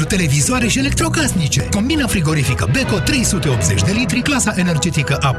[0.00, 1.68] pentru televizoare și electrocasnice.
[1.70, 5.36] Combina frigorifică Beko 380 de litri, clasa energetică A++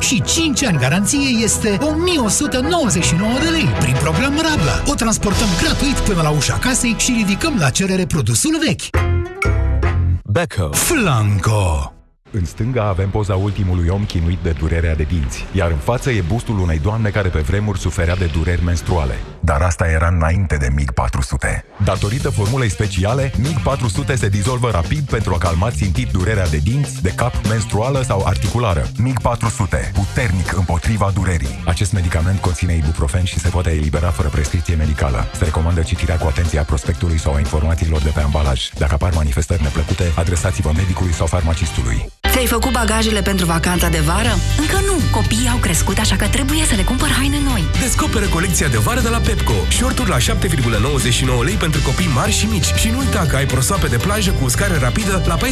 [0.00, 4.82] și 5 ani garanție este 1199 de lei prin program Rabla.
[4.86, 8.82] O transportăm gratuit până la ușa casei și ridicăm la cerere produsul vechi.
[10.24, 11.91] Beko Flanco
[12.32, 16.20] în stânga avem poza ultimului om chinuit de durerea de dinți, iar în față e
[16.20, 19.14] bustul unei doamne care pe vremuri suferea de dureri menstruale.
[19.40, 21.84] Dar asta era înainte de MiG-400.
[21.84, 27.10] Datorită formulei speciale, MiG-400 se dizolvă rapid pentru a calma țintit durerea de dinți, de
[27.10, 28.82] cap, menstruală sau articulară.
[28.82, 31.62] MiG-400, puternic împotriva durerii.
[31.64, 35.26] Acest medicament conține ibuprofen și se poate elibera fără prescripție medicală.
[35.34, 38.70] Se recomandă citirea cu atenție a prospectului sau a informațiilor de pe ambalaj.
[38.78, 42.12] Dacă apar manifestări neplăcute, adresați-vă medicului sau farmacistului.
[42.32, 44.34] Ți-ai făcut bagajele pentru vacanța de vară?
[44.58, 45.00] Încă nu!
[45.10, 47.64] Copiii au crescut, așa că trebuie să le cumpăr haine noi.
[47.80, 49.52] Descoperă colecția de vară de la Pepco.
[49.70, 50.24] Shorturi la 7,99
[51.44, 52.72] lei pentru copii mari și mici.
[52.74, 55.42] Și nu uita că ai prosoape de plajă cu uscare rapidă la 14,99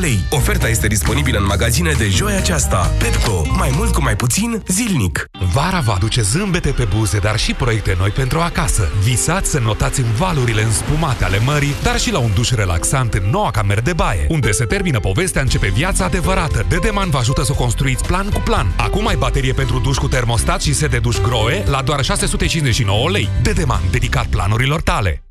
[0.00, 0.20] lei.
[0.30, 2.92] Oferta este disponibilă în magazine de joi aceasta.
[2.98, 3.46] Pepco.
[3.56, 5.26] Mai mult cu mai puțin, zilnic.
[5.52, 8.88] Vara va aduce zâmbete pe buze, dar și proiecte noi pentru acasă.
[9.02, 13.30] Visați să notați în valurile înspumate ale mării, dar și la un duș relaxant în
[13.30, 16.66] noua cameră de baie, unde se termină povestea, începe viața adevărată.
[16.68, 18.72] Dedeman vă ajută să construiți plan cu plan.
[18.76, 23.10] Acum ai baterie pentru duș cu termostat și set de duș Groe la doar 659
[23.10, 23.28] lei.
[23.42, 25.27] Dedeman, dedicat planurilor tale.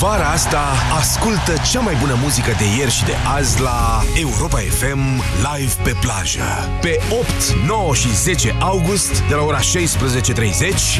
[0.00, 0.62] Vara asta
[0.98, 5.94] ascultă cea mai bună muzică de ieri și de azi la Europa FM Live pe
[6.00, 6.68] plajă.
[6.80, 7.26] Pe 8,
[7.66, 9.64] 9 și 10 august, de la ora 16.30,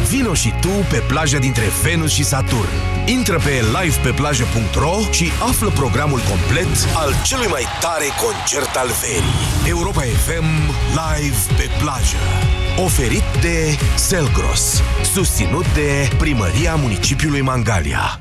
[0.09, 2.69] vino și tu pe plaja dintre Venus și Saturn.
[3.07, 9.69] Intră pe livepeplajă.ro și află programul complet al celui mai tare concert al verii.
[9.69, 10.48] Europa FM
[10.89, 12.23] Live pe plajă.
[12.85, 14.83] Oferit de Selgros.
[15.12, 18.20] Susținut de Primăria Municipiului Mangalia.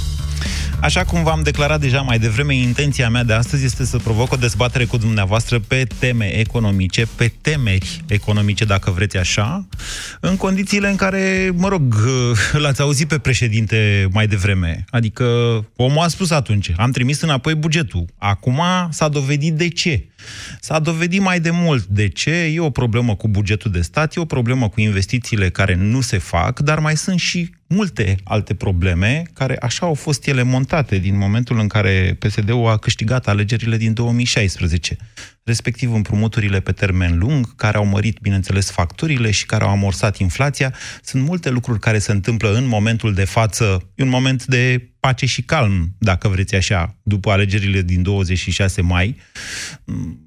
[0.81, 4.35] Așa cum v-am declarat deja mai devreme, intenția mea de astăzi este să provoc o
[4.35, 9.67] dezbatere cu dumneavoastră pe teme economice, pe temeri economice, dacă vreți așa,
[10.19, 11.95] în condițiile în care, mă rog,
[12.61, 14.85] l-ați auzit pe președinte mai devreme.
[14.89, 15.25] Adică
[15.75, 18.05] omul a spus atunci, am trimis înapoi bugetul.
[18.17, 20.05] Acum s-a dovedit de ce.
[20.59, 22.31] S-a dovedit mai de mult de ce.
[22.31, 26.17] E o problemă cu bugetul de stat, e o problemă cu investițiile care nu se
[26.17, 31.17] fac, dar mai sunt și multe alte probleme care așa au fost ele montate din
[31.17, 34.95] momentul în care PSD-ul a câștigat alegerile din 2016,
[35.43, 40.73] respectiv împrumuturile pe termen lung, care au mărit, bineînțeles, facturile și care au amorsat inflația.
[41.03, 45.41] Sunt multe lucruri care se întâmplă în momentul de față, un moment de pace și
[45.41, 49.15] calm, dacă vreți așa, după alegerile din 26 mai.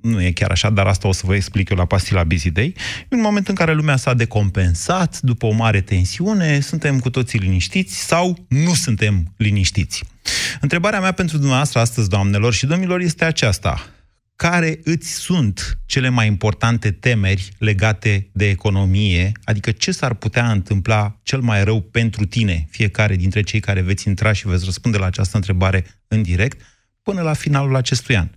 [0.03, 2.75] Nu e chiar așa, dar asta o să vă explic eu la pastila Busy Day.
[3.09, 7.39] E un moment în care lumea s-a decompensat după o mare tensiune, suntem cu toții
[7.39, 10.05] liniștiți sau nu suntem liniștiți.
[10.61, 13.94] Întrebarea mea pentru dumneavoastră astăzi, doamnelor și domnilor, este aceasta
[14.37, 21.21] care îți sunt cele mai importante temeri legate de economie, adică ce s-ar putea întâmpla
[21.22, 25.06] cel mai rău pentru tine, fiecare dintre cei care veți intra și veți răspunde la
[25.06, 26.61] această întrebare în direct,
[27.03, 28.28] până la finalul acestui an.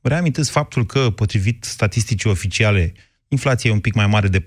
[0.00, 2.92] Vă reamintesc faptul că, potrivit statisticii oficiale,
[3.28, 4.44] Inflația e un pic mai mare de 4%,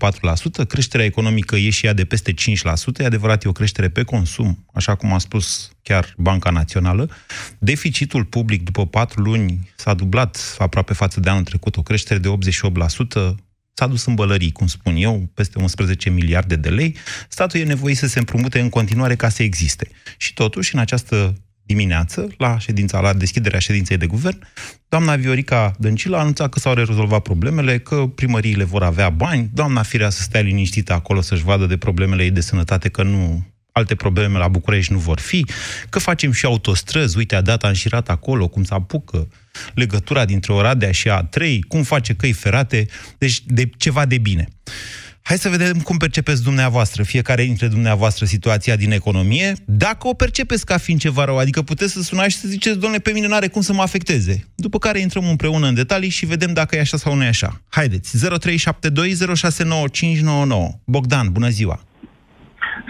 [0.67, 2.35] creșterea economică e și ea de peste 5%,
[2.97, 7.09] e adevărat, e o creștere pe consum, așa cum a spus chiar Banca Națională.
[7.57, 12.29] Deficitul public după 4 luni s-a dublat aproape față de anul trecut, o creștere de
[12.29, 13.35] 88%,
[13.73, 16.96] s-a dus în bălării, cum spun eu, peste 11 miliarde de lei.
[17.29, 19.88] Statul e nevoie să se împrumute în continuare ca să existe.
[20.17, 21.35] Și totuși, în această
[21.69, 24.40] dimineață, la ședința, la deschiderea ședinței de guvern,
[24.90, 29.81] doamna Viorica Dăncilă a anunțat că s-au rezolvat problemele, că primăriile vor avea bani, doamna
[29.81, 33.96] Firea să stea liniștită acolo să-și vadă de problemele ei de sănătate, că nu alte
[33.96, 35.46] probleme la București nu vor fi,
[35.90, 39.28] că facem și autostrăzi, uite, a dat înșirat acolo, cum se apucă
[39.73, 44.47] legătura dintre Oradea și A3, cum face căi ferate, deci de ceva de bine.
[45.29, 50.66] Hai să vedem cum percepeți dumneavoastră, fiecare dintre dumneavoastră, situația din economie, dacă o percepeți
[50.66, 53.35] ca fiind ceva rău, adică puteți să sunați și să ziceți, domnule, pe mine nu
[53.35, 54.35] are cum să mă afecteze.
[54.55, 57.52] După care intrăm împreună în detalii și vedem dacă e așa sau nu e așa.
[57.78, 58.22] Haideți, 0372069599.
[60.85, 61.78] Bogdan, bună ziua!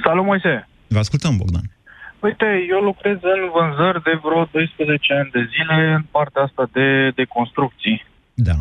[0.04, 0.68] Salut, Moise!
[0.88, 1.66] Vă ascultăm, Bogdan.
[2.20, 6.88] Uite, eu lucrez în vânzări de vreo 12 ani de zile în partea asta de,
[7.16, 8.06] de construcții.
[8.34, 8.58] Da.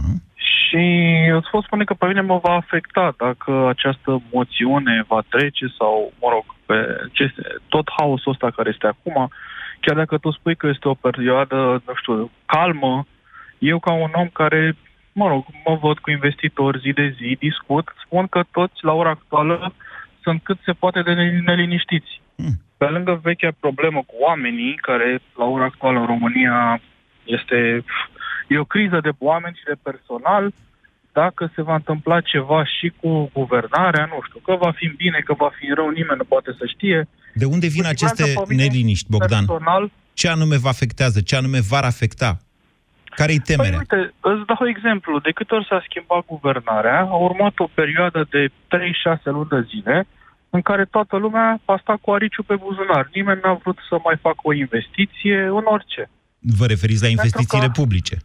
[0.57, 0.85] Și
[1.33, 6.13] îți pot spune că pe mine mă va afecta dacă această moțiune va trece sau,
[6.21, 7.35] mă rog, pe ce,
[7.69, 9.29] tot haosul ăsta care este acum,
[9.81, 13.07] chiar dacă tu spui că este o perioadă, nu știu, calmă,
[13.59, 14.77] eu ca un om care,
[15.13, 19.11] mă rog, mă văd cu investitori zi de zi, discut, spun că toți la ora
[19.11, 19.73] actuală
[20.23, 21.13] sunt cât se poate de
[21.45, 22.21] neliniștiți.
[22.37, 22.57] Hmm.
[22.77, 26.81] Pe lângă vechea problemă cu oamenii, care la ora actuală în România
[27.25, 27.85] este
[28.49, 30.53] e o criză de oameni și de personal,
[31.13, 35.35] dacă se va întâmpla ceva și cu guvernarea, nu știu, că va fi bine, că
[35.35, 37.09] va fi rău, nimeni nu poate să știe.
[37.35, 39.45] De unde vin Cu aceste siguranță pe mine, neliniști, Bogdan?
[39.47, 41.21] Personal, Ce anume vă afectează?
[41.21, 42.31] Ce anume v-ar afecta?
[43.21, 43.79] Care-i Păi temerea?
[43.79, 45.19] uite, îți dau exemplu.
[45.19, 50.07] De câte ori s-a schimbat guvernarea, a urmat o perioadă de 3-6 luni de zile
[50.51, 53.11] în care toată lumea a stat cu ariciul pe buzunar.
[53.15, 56.11] Nimeni n-a vrut să mai facă o investiție în orice.
[56.59, 58.17] Vă referiți la investițiile că- publice?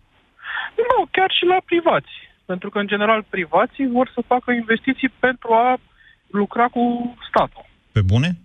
[0.77, 2.11] Nu, chiar și la privați.
[2.45, 5.77] Pentru că, în general, privații vor să facă investiții pentru a
[6.27, 7.65] lucra cu statul.
[7.91, 8.37] Pe bune?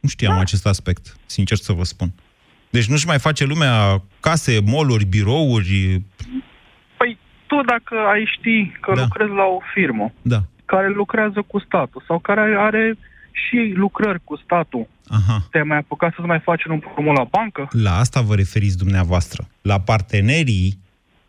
[0.00, 0.40] Nu știam Da.
[0.40, 2.08] acest aspect, sincer să vă spun.
[2.70, 6.02] Deci nu-și mai face lumea case, moluri, birouri...
[6.96, 9.02] Păi, tu dacă ai ști că Da.
[9.02, 10.40] lucrezi la o firmă Da.
[10.64, 12.94] care lucrează cu statul sau care are
[13.32, 15.46] și lucrări cu statul, Aha.
[15.50, 17.68] te-ai mai apucat să-ți mai faci un împrumut la bancă?
[17.70, 19.48] La asta vă referiți dumneavoastră.
[19.62, 20.78] La partenerii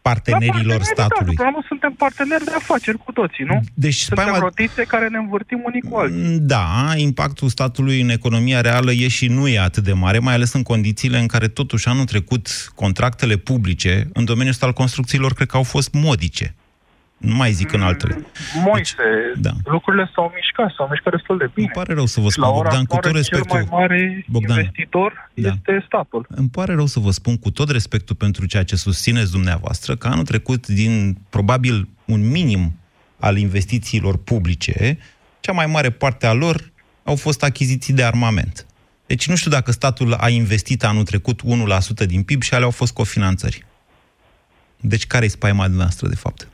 [0.01, 1.35] partenerilor La parteneri, statului.
[1.35, 3.59] Da, până la urmă suntem parteneri de afaceri cu toții, nu?
[3.73, 4.45] Deci Suntem spaima...
[4.45, 6.39] rotițe care ne învârtim unii cu alții.
[6.39, 10.53] Da, impactul statului în economia reală e și nu e atât de mare, mai ales
[10.53, 15.47] în condițiile în care totuși anul trecut contractele publice în domeniul ăsta al construcțiilor cred
[15.47, 16.55] că au fost modice.
[17.19, 18.25] Nu mai zic în altele.
[18.63, 18.95] Moise,
[19.37, 19.51] da.
[19.63, 21.65] lucrurile s-au mișcat, s-au mișcat destul de bine.
[21.65, 23.67] Îmi pare rău să vă Și la spun, ora Bogdan, cu tot actuală, cel respectul...
[23.69, 24.57] mai mare Bogdan.
[24.57, 25.49] investitor Da.
[25.49, 26.25] este statul.
[26.29, 30.07] Îmi pare rău să vă spun cu tot respectul pentru ceea ce susțineți dumneavoastră, că
[30.07, 32.79] anul trecut, din probabil un minim
[33.19, 34.97] al investițiilor publice,
[35.39, 36.71] cea mai mare parte a lor
[37.03, 38.65] au fost achiziții de armament.
[39.05, 41.41] Deci nu știu dacă statul a investit anul trecut
[42.03, 43.65] 1% din PIB și ale au fost cofinanțări.
[44.79, 46.47] Deci care e spaima dumneavoastră, de fapt?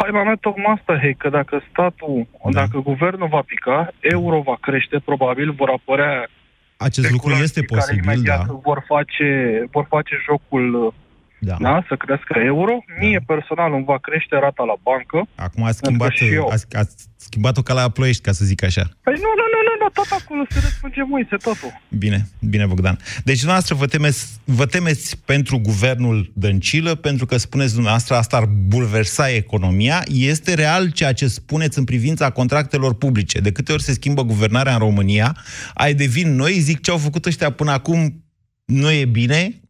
[0.00, 2.50] Faima mea tocmai asta, hei, că dacă statul, Da.
[2.60, 6.28] dacă guvernul va pica, euro va crește, probabil vor apărea
[6.76, 8.60] Acest lucru este speculații care posibil, imediat da.
[8.62, 9.28] vor face,
[9.70, 10.94] vor face jocul
[11.38, 11.56] da.
[11.60, 12.84] da, să crească euro.
[13.00, 15.28] Mie personal îmi va crește rata la bancă.
[15.34, 16.48] Acum a schimbat, și eu.
[16.48, 16.82] a, a
[17.16, 18.84] schimbat-o ca la ploiești, ca să zic așa.
[19.02, 21.80] Păi nu, nu, nu, nu, nu, tot acolo se răspunge Moise, totul.
[21.88, 22.98] Bine, bine, Bogdan.
[23.24, 28.44] Deci, dumneavoastră, vă temeți, vă temeți pentru guvernul Dăncilă, pentru că spuneți dumneavoastră, asta ar
[28.46, 30.02] bulversa economia.
[30.06, 33.38] Este real ceea ce spuneți în privința contractelor publice.
[33.38, 35.36] De câte ori se schimbă guvernarea în România,
[35.74, 38.24] ai devin noi, zic ce au făcut ăștia până acum
[38.64, 39.60] nu e bine,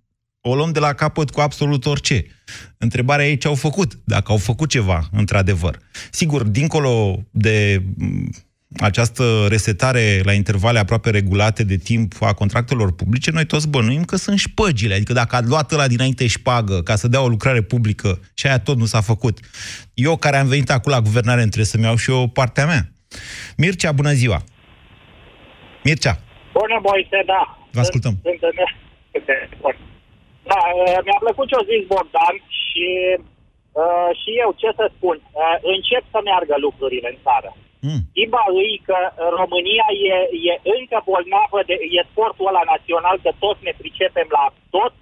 [0.49, 2.27] o luăm de la capăt cu absolut orice.
[2.79, 5.79] Întrebarea e ce au făcut, dacă au făcut ceva, într-adevăr.
[6.11, 8.31] Sigur, dincolo de m,
[8.79, 14.17] această resetare la intervale aproape regulate de timp a contractelor publice, noi toți bănuim că
[14.17, 14.95] sunt șpăgile.
[14.95, 18.59] Adică dacă a luat ăla dinainte șpagă ca să dea o lucrare publică și aia
[18.59, 19.39] tot nu s-a făcut,
[19.95, 22.93] eu care am venit acum la guvernare trebuie să-mi iau și eu partea mea.
[23.57, 24.45] Mircea, bună ziua!
[25.85, 26.21] Mircea,
[26.53, 27.59] Bună, Moise, da.
[27.73, 28.15] Vă ascultăm.
[28.23, 28.55] Sunt, sunt
[29.63, 29.96] în...
[30.51, 32.87] Da, uh, mi-a plăcut ce a zis Bogdan și,
[33.83, 37.51] uh, și eu, ce să spun, uh, încep să meargă lucrurile în țară.
[37.89, 38.03] Mm.
[38.25, 38.99] Iba îi că
[39.41, 40.17] România e,
[40.51, 44.45] e încă bolnavă, de, e sportul ăla național, că toți ne pricepem la
[44.77, 44.93] tot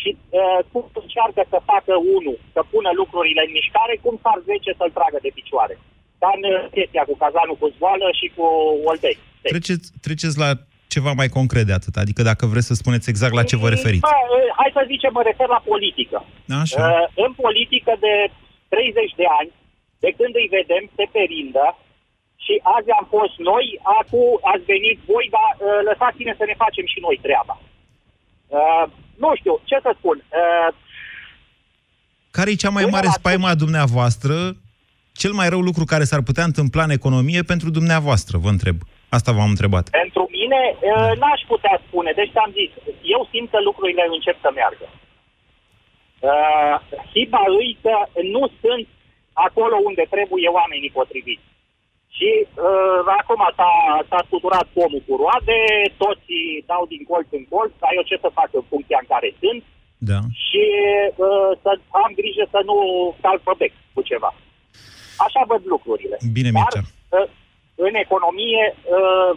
[0.00, 4.78] și uh, cum încearcă să facă unul, să pună lucrurile în mișcare, cum s-ar 10
[4.80, 5.74] să-l tragă de picioare.
[6.20, 8.44] Ca în uh, chestia cu cazanul cu zvoală și cu
[8.90, 9.18] Oltei.
[9.54, 10.50] treceți, treceți la
[10.94, 11.94] ceva mai concret de atât.
[12.02, 14.06] Adică dacă vreți să spuneți exact la ce vă referiți.
[14.08, 16.18] Bă, uh, hai să zicem, mă refer la politică.
[16.62, 16.80] Așa.
[16.86, 18.14] Uh, în politică de
[18.68, 19.50] 30 de ani,
[20.04, 21.66] de când îi vedem, se perindă
[22.44, 23.66] și azi am fost noi,
[24.00, 27.54] acum ați venit voi, dar uh, lăsați-ne să ne facem și noi treaba.
[28.58, 28.84] Uh,
[29.22, 30.16] nu știu, ce să spun.
[30.40, 30.68] Uh,
[32.36, 34.34] Care e cea mai Până mare la spaima a dumneavoastră?
[35.22, 38.76] Cel mai rău lucru care s-ar putea întâmpla în economie pentru dumneavoastră, vă întreb.
[39.16, 39.84] Asta v-am întrebat.
[39.90, 40.09] pentru
[40.50, 42.10] mine, uh, n-aș putea spune.
[42.20, 42.70] Deci am zis,
[43.14, 44.86] eu simt că lucrurile încep să meargă.
[46.30, 46.74] Uh,
[47.12, 47.94] hiba îi că
[48.34, 48.86] nu sunt
[49.46, 51.46] acolo unde trebuie oamenii potriviți.
[52.16, 53.72] Și uh, acum s-a,
[54.10, 55.58] s-a scuturat pomul cu roade,
[56.04, 56.32] toți
[56.70, 59.62] dau din colț în colț, dar eu ce să fac în funcția în care sunt
[60.10, 60.18] Da.
[60.46, 60.64] și
[61.26, 61.70] uh, să
[62.04, 62.76] am grijă să nu
[63.24, 64.30] calc pe bec cu ceva.
[65.26, 66.16] Așa văd lucrurile.
[66.36, 66.82] Bine, Dar Mircea.
[67.18, 67.28] uh,
[67.86, 68.62] în economie
[68.96, 69.32] uh,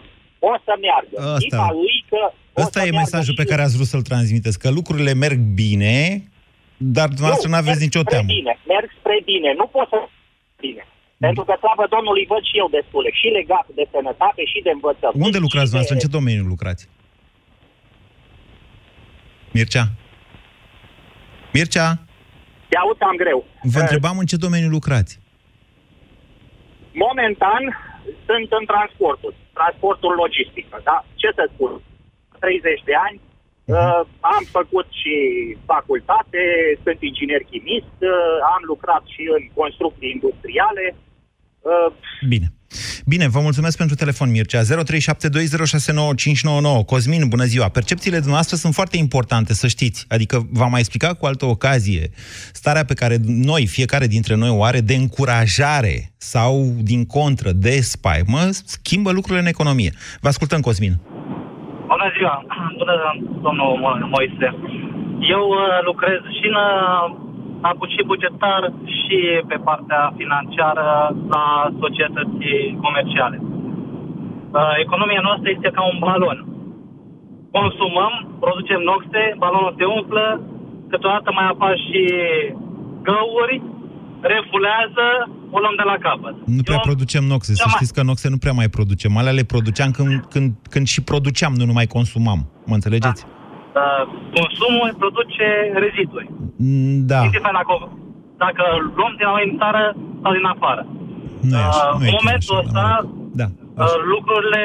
[0.48, 1.16] o să meargă.
[1.36, 1.56] Ăsta.
[1.56, 2.20] Hiba îi că
[2.58, 5.12] o Ăsta să e meargă mesajul pe și- care ați vrut să-l transmiteți, că lucrurile
[5.24, 5.98] merg bine,
[6.96, 8.28] dar dumneavoastră nu aveți merg nicio spre teamă.
[8.38, 9.48] Bine, merg spre bine.
[9.60, 9.98] Nu pot să
[10.64, 10.82] bine.
[11.26, 13.10] Pentru că, slavă Domnului, văd și eu destule.
[13.20, 15.24] Și legat de sănătate și de învățământ.
[15.26, 15.94] Unde lucrați și de- dumneavoastră?
[15.96, 16.84] În ce domeniu lucrați?
[19.56, 19.84] Mircea?
[21.56, 21.88] Mircea?
[22.70, 23.40] Te aud am greu.
[23.74, 25.12] Vă Uh, întrebam în ce domeniu lucrați.
[27.06, 27.62] Momentan
[28.28, 30.66] sunt în transportul, transportul logistic.
[30.88, 30.96] Da?
[31.20, 31.72] Ce să spun?
[32.38, 33.18] 30 de ani,
[33.64, 34.00] uh,
[34.34, 35.14] am făcut și
[35.72, 36.42] facultate,
[36.84, 40.84] sunt inginer chimist, uh, am lucrat și în construcții industriale.
[41.70, 41.88] Uh,
[42.32, 42.46] Bine.
[43.06, 44.62] Bine, vă mulțumesc pentru telefon, Mircea.
[44.62, 44.66] 0372069599.
[46.86, 47.68] Cosmin, bună ziua.
[47.68, 50.04] Percepțiile dumneavoastră sunt foarte importante, să știți.
[50.08, 52.10] Adică v-am mai explicat cu altă ocazie
[52.52, 57.80] starea pe care noi, fiecare dintre noi o are de încurajare sau, din contră, de
[57.80, 59.92] spaimă, schimbă lucrurile în economie.
[60.20, 61.00] Vă ascultăm, Cosmin.
[61.86, 62.44] Bună ziua,
[62.78, 62.94] bună
[63.42, 64.48] domnul Mo- Moise.
[65.36, 66.56] Eu uh, lucrez și în
[67.64, 68.62] uh, abut și bugetar
[68.98, 69.18] și
[69.50, 70.86] pe partea financiară
[71.42, 71.44] a
[71.82, 73.38] societății comerciale.
[73.42, 76.38] Uh, economia noastră este ca un balon.
[77.58, 78.12] Consumăm,
[78.44, 80.26] producem noxe, balonul se umflă,
[80.90, 82.02] câteodată mai apar și
[83.08, 83.56] găuri,
[84.20, 85.06] refulează,
[85.54, 86.34] o luăm de la capăt.
[86.56, 87.50] Nu prea Eu- producem noxe.
[87.52, 89.16] Să cea mai- știți că noxe nu prea mai producem.
[89.16, 92.40] Alea le produceam când, când, când și produceam, nu numai consumam.
[92.68, 93.20] Mă înțelegeți?
[93.26, 94.02] Uh,
[94.38, 95.46] consumul produce
[95.84, 96.28] reziduri.
[96.64, 97.18] Mm, Da.
[97.28, 97.74] Indiferent dacă,
[98.44, 98.64] dacă
[98.98, 99.82] luăm din la în țară
[100.22, 100.82] sau din afară.
[101.48, 101.84] Nu e așa.
[101.92, 103.08] Uh, Nu e în chiar momentul așa, ăsta, dar mă rog.
[103.40, 103.46] Da.
[103.82, 104.62] uh, lucrurile,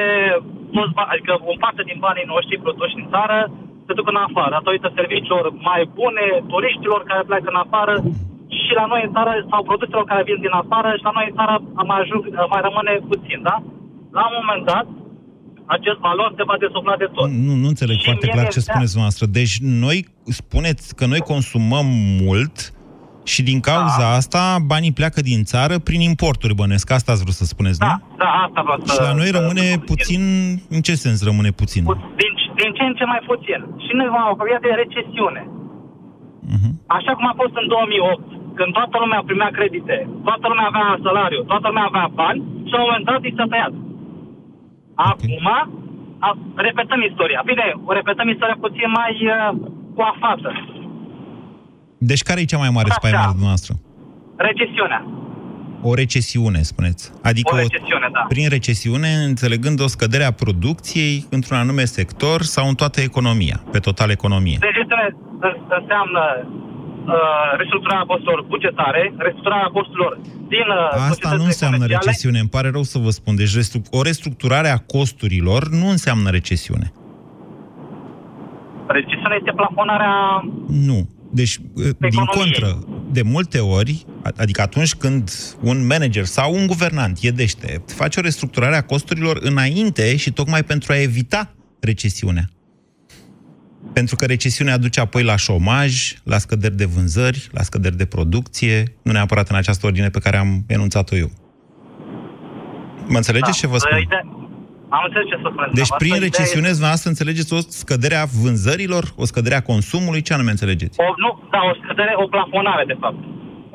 [0.76, 3.38] toți ba- adică o parte din banii noștri produși în țară
[3.86, 7.94] se duc în afară, datorită serviciilor mai bune, turiștilor care pleacă în afară
[8.64, 11.36] și la noi în țară, sau produselor care vin din afară și la noi în
[11.40, 11.54] țară
[11.90, 13.56] mai, ajung, mai rămâne puțin, da?
[14.18, 14.86] La un moment dat,
[15.78, 17.30] acest balon se va desufla de tot.
[17.48, 18.70] Nu, nu înțeleg Și foarte mie clar mi-e ce teamă.
[18.72, 19.26] spuneți dumneavoastră.
[19.40, 19.98] Deci noi
[20.42, 21.88] spuneți că noi consumăm
[22.24, 22.56] mult
[23.34, 24.14] și din cauza Da.
[24.22, 24.42] asta
[24.74, 26.86] banii pleacă din țară prin importuri, bănesc.
[26.98, 28.16] Asta ați vrut să spuneți, Da, nu?
[28.24, 28.88] da, asta vreau să...
[28.94, 30.22] Și la noi să- rămâne să- puțin...
[30.76, 31.84] În ce sens rămâne puțin?
[32.22, 33.60] Din, din ce în ce mai puțin.
[33.86, 35.42] Și noi vom apropia de recesiune.
[36.56, 36.70] Mhm.
[36.98, 39.96] Așa cum a fost în 2008, când toată lumea primea credite,
[40.28, 43.48] toată lumea avea salariu, toată lumea avea bani și la un moment dat i s-a
[43.54, 43.74] tăiat.
[45.12, 45.48] Acum,
[46.20, 47.42] a, repetăm istoria.
[47.46, 49.60] Bine, o repetăm istoria puțin mai uh,
[49.96, 50.50] coafată.
[51.98, 52.98] Deci care e cea mai mare Așa.
[53.00, 53.74] spaimă a dumneavoastră?
[54.38, 55.02] Recesiunea.
[55.82, 57.12] O recesiune, spuneți.
[57.24, 58.26] Adică O recesiune, da.
[58.28, 63.80] prin recesiune, înțelegând o scădere a producției într-un anume sector sau în toată economia, pe
[63.80, 64.58] total economie.
[64.62, 65.06] Recesiune
[65.40, 66.22] în- înseamnă
[67.10, 70.14] uh, restructurarea costurilor bugetare, restructurarea costurilor
[70.54, 72.06] din uh, Asta societățile nu înseamnă comerciale.
[72.06, 73.34] recesiune, îmi pare rău să vă spun.
[73.36, 76.88] Deci restru- o restructurare a costurilor nu înseamnă recesiune.
[78.88, 80.14] Recesiunea este plafonarea
[80.68, 81.10] Nu.
[81.32, 81.58] Deci,
[82.10, 82.80] din contră,
[83.12, 88.20] de multe ori, a- adică atunci când un manager sau un guvernant e deștept, face
[88.20, 92.44] o restructurare a costurilor înainte și tocmai pentru a evita recesiunea.
[93.94, 98.84] Pentru că recesiunea aduce apoi la șomaj, la scăderi de vânzări, la scăderi de producție,
[99.02, 101.30] nu neapărat în această ordine pe care am enunțat-o eu.
[103.08, 103.98] Mă înțelegeți ce vă spun?
[103.98, 104.26] Uh, ide-
[104.98, 105.74] Am înțeles ce să spuneți.
[105.80, 105.98] Deci, dumneavoastră.
[106.04, 110.34] prin Ideea recesiune, este- dumneavoastră înțelegeți o scădere a vânzărilor, o scădere a consumului, ce
[110.34, 110.96] anume înțelegeți?
[111.06, 113.20] O, nu, da, o scădere, o plafonare, de fapt.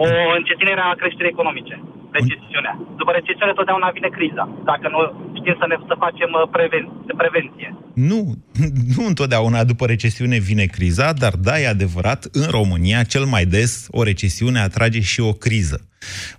[0.04, 0.06] O
[0.38, 1.74] încetinere a creșterii economice.
[2.18, 2.74] Recesiunea.
[3.00, 4.44] După recesiune, totdeauna vine criza.
[4.70, 5.00] Dacă nu
[5.38, 6.84] știm să ne să facem uh, preven,
[7.22, 7.68] prevenție.
[7.94, 8.20] Nu,
[8.96, 13.86] nu întotdeauna după recesiune vine criza, dar da, e adevărat, în România, cel mai des,
[13.90, 15.88] o recesiune atrage și o criză.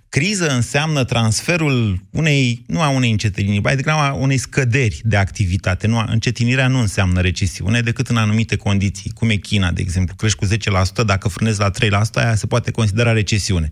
[0.08, 5.86] Criză înseamnă transferul unei, nu a unei încetiniri, mai degrabă a unei scăderi de activitate.
[5.86, 10.14] Nu, încetinirea nu înseamnă recesiune decât în anumite condiții, cum e China, de exemplu.
[10.14, 11.74] Crești cu 10%, dacă frânezi la 3%,
[12.14, 13.70] aia se poate considera recesiune.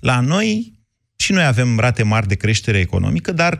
[0.00, 0.79] La noi,
[1.20, 3.58] și noi avem rate mari de creștere economică, dar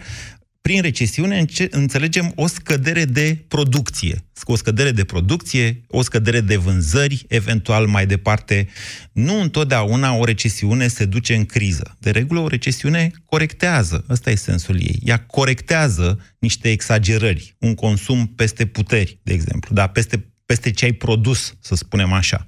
[0.61, 4.25] prin recesiune înce- înțelegem o scădere de producție.
[4.43, 8.69] O scădere de producție, o scădere de vânzări, eventual mai departe.
[9.13, 11.97] Nu întotdeauna o recesiune se duce în criză.
[11.99, 14.05] De regulă, o recesiune corectează.
[14.09, 15.01] Ăsta e sensul ei.
[15.05, 17.57] Ea corectează niște exagerări.
[17.59, 19.75] Un consum peste puteri, de exemplu.
[19.75, 22.45] Da, peste peste ce ai produs, să spunem așa.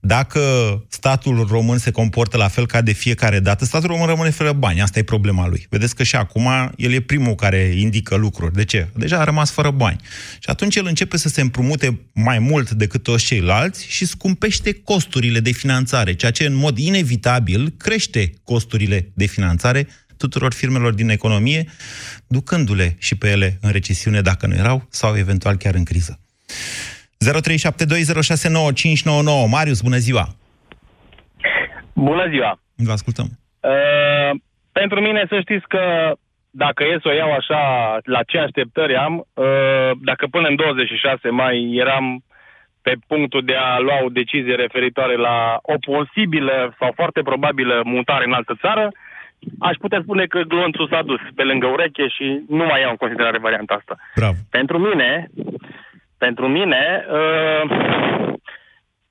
[0.00, 0.40] Dacă
[0.88, 4.80] statul român se comportă la fel ca de fiecare dată, statul român rămâne fără bani.
[4.80, 5.66] Asta e problema lui.
[5.70, 8.54] Vedeți că și acum el e primul care indică lucruri.
[8.54, 8.88] De ce?
[8.94, 10.00] Deja a rămas fără bani.
[10.38, 15.40] Și atunci el începe să se împrumute mai mult decât toți ceilalți și scumpește costurile
[15.40, 21.68] de finanțare, ceea ce în mod inevitabil crește costurile de finanțare tuturor firmelor din economie,
[22.26, 26.20] ducându-le și pe ele în recesiune dacă nu erau, sau eventual chiar în criză.
[27.24, 27.28] 0372069599.
[29.50, 30.28] Marius, bună ziua!
[31.94, 32.60] Bună ziua!
[32.76, 33.26] Vă ascultăm.
[33.60, 34.30] Uh,
[34.72, 36.12] pentru mine să știți că
[36.50, 37.60] dacă e să o iau așa
[38.04, 42.24] la ce așteptări am, uh, dacă până în 26 mai eram
[42.82, 48.24] pe punctul de a lua o decizie referitoare la o posibilă sau foarte probabilă mutare
[48.24, 48.88] în altă țară,
[49.58, 52.96] aș putea spune că glonțul s-a dus pe lângă ureche și nu mai iau în
[52.96, 53.96] considerare varianta asta.
[54.14, 54.36] Bravo.
[54.50, 55.30] Pentru mine,
[56.24, 56.82] pentru mine,
[57.18, 57.62] uh,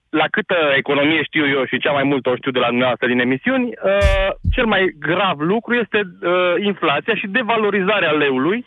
[0.09, 3.19] la câtă economie știu eu și cea mai mult o știu de la dumneavoastră din
[3.27, 8.59] emisiuni, uh, cel mai grav lucru este uh, inflația și devalorizarea leului,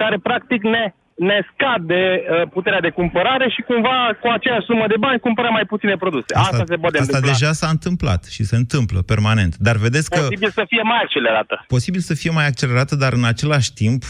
[0.00, 0.84] care practic ne
[1.30, 5.64] ne scade uh, puterea de cumpărare și cumva cu aceeași sumă de bani cumpărăm mai
[5.72, 6.30] puține produse.
[6.34, 7.38] Asta, asta se poate Asta întâmpla.
[7.38, 9.56] deja s-a întâmplat și se întâmplă permanent.
[9.56, 10.20] Dar vedeți că...
[10.20, 11.64] Posibil să fie mai accelerată.
[11.66, 14.02] Posibil să fie mai accelerată, dar în același timp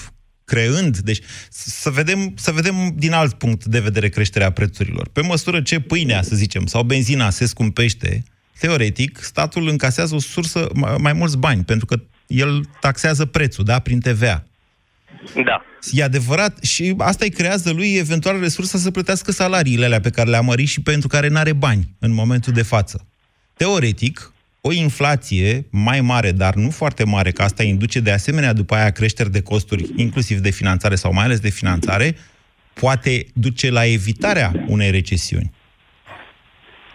[0.49, 5.09] creând, deci să vedem, să vedem din alt punct de vedere creșterea prețurilor.
[5.09, 8.23] Pe măsură ce pâinea, să zicem, sau benzina se scumpește,
[8.59, 13.79] teoretic, statul încasează o sursă, mai, mai mulți bani, pentru că el taxează prețul, da,
[13.79, 14.45] prin TVA.
[15.45, 15.65] Da.
[15.93, 20.31] E adevărat și asta îi creează lui eventual resursa să plătească salariile alea pe care
[20.31, 23.07] le-a mărit și pentru care nu are bani în momentul de față.
[23.57, 24.33] Teoretic,
[24.69, 28.91] o inflație mai mare, dar nu foarte mare, că asta induce de asemenea după aia
[28.91, 32.17] creșteri de costuri, inclusiv de finanțare sau mai ales de finanțare,
[32.73, 35.53] poate duce la evitarea unei recesiuni.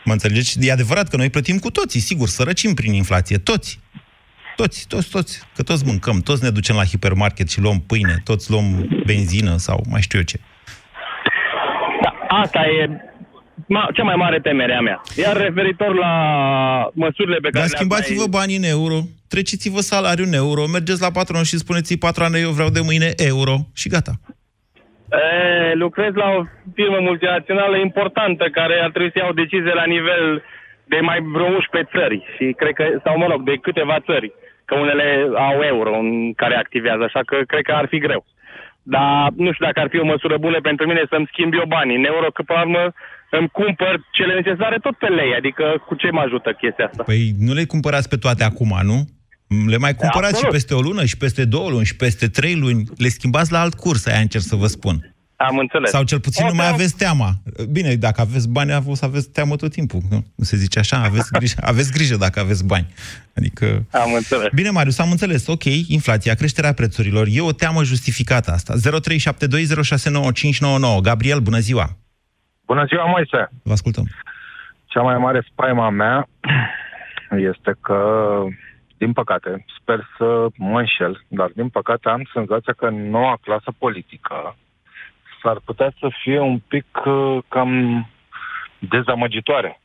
[0.05, 0.57] Mă înțelegeți?
[0.61, 3.79] E adevărat că noi plătim cu toții, sigur, sărăcim prin inflație, toți.
[4.55, 5.41] Toți, toți, toți.
[5.55, 9.85] Că toți mâncăm, toți ne ducem la hipermarket și luăm pâine, toți luăm benzină sau
[9.89, 10.39] mai știu eu ce.
[12.01, 13.12] Da, asta e
[13.67, 15.01] ma, cea mai mare temere a mea.
[15.15, 16.13] Iar referitor la
[16.93, 21.11] măsurile pe care Dar le-ați schimbați-vă banii în euro, treceți-vă salariul în euro, mergeți la
[21.11, 24.13] patron și spuneți-i, patroane, eu vreau de mâine euro și gata.
[25.11, 26.43] E, lucrez la o
[26.73, 30.43] firmă multinațională importantă care ar trebui să ia o decizie la nivel
[30.83, 34.33] de mai vreo 11 țări și cred că, sau mă rog, de câteva țări,
[34.65, 35.07] că unele
[35.49, 38.25] au euro în care activează, așa că cred că ar fi greu.
[38.83, 41.95] Dar nu știu dacă ar fi o măsură bună pentru mine să-mi schimb eu banii
[41.95, 42.93] în euro, că pe la urmă
[43.37, 47.03] îmi cumpăr cele necesare tot pe lei, adică cu ce mă ajută chestia asta?
[47.03, 49.07] Păi nu le cumpărați pe toate acum, nu?
[49.67, 50.53] Le mai cumpărați și Absolut.
[50.53, 52.83] peste o lună, și peste două luni, și peste trei luni.
[52.97, 55.13] Le schimbați la alt curs, aia încerc să vă spun.
[55.35, 55.89] Am înțeles.
[55.89, 56.73] Sau cel puțin O, nu mai da.
[56.73, 57.33] aveți teama.
[57.71, 60.01] Bine, dacă aveți bani, o să aveți teamă tot timpul.
[60.09, 62.87] Nu, nu se zice așa, aveți grijă, aveți grijă dacă aveți bani.
[63.35, 63.85] Adică...
[63.91, 64.47] Am înțeles.
[64.53, 65.47] Bine, Marius, am înțeles.
[65.47, 67.27] Ok, inflația, creșterea prețurilor.
[67.31, 68.73] E o teamă justificată asta.
[68.73, 68.79] 0372069599.
[71.01, 71.97] Gabriel, bună ziua!
[72.65, 73.49] Bună ziua, Moise!
[73.63, 74.03] Vă ascultăm.
[74.85, 76.27] Cea mai mare spaima mea
[77.51, 77.99] este că,
[78.97, 84.55] din păcate, sper să mă înșel, dar din păcate am senzația că noua clasă politică
[85.41, 87.69] s-ar putea să fie un pic uh, cam
[88.79, 89.81] dezamăgitoare.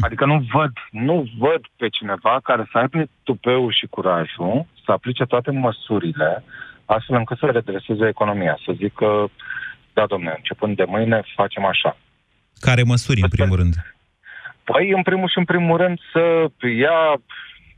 [0.00, 5.24] Adică nu văd, nu văd pe cineva care să aibă tupeul și curajul să aplice
[5.24, 6.44] toate măsurile
[6.84, 8.58] astfel încât să redreseze economia.
[8.64, 9.30] Să zică,
[10.00, 11.96] da, domnule, începând de mâine facem așa.
[12.60, 13.74] Care măsuri, în primul rând?
[14.64, 16.22] Păi, în primul și în primul rând, să
[16.84, 16.98] ia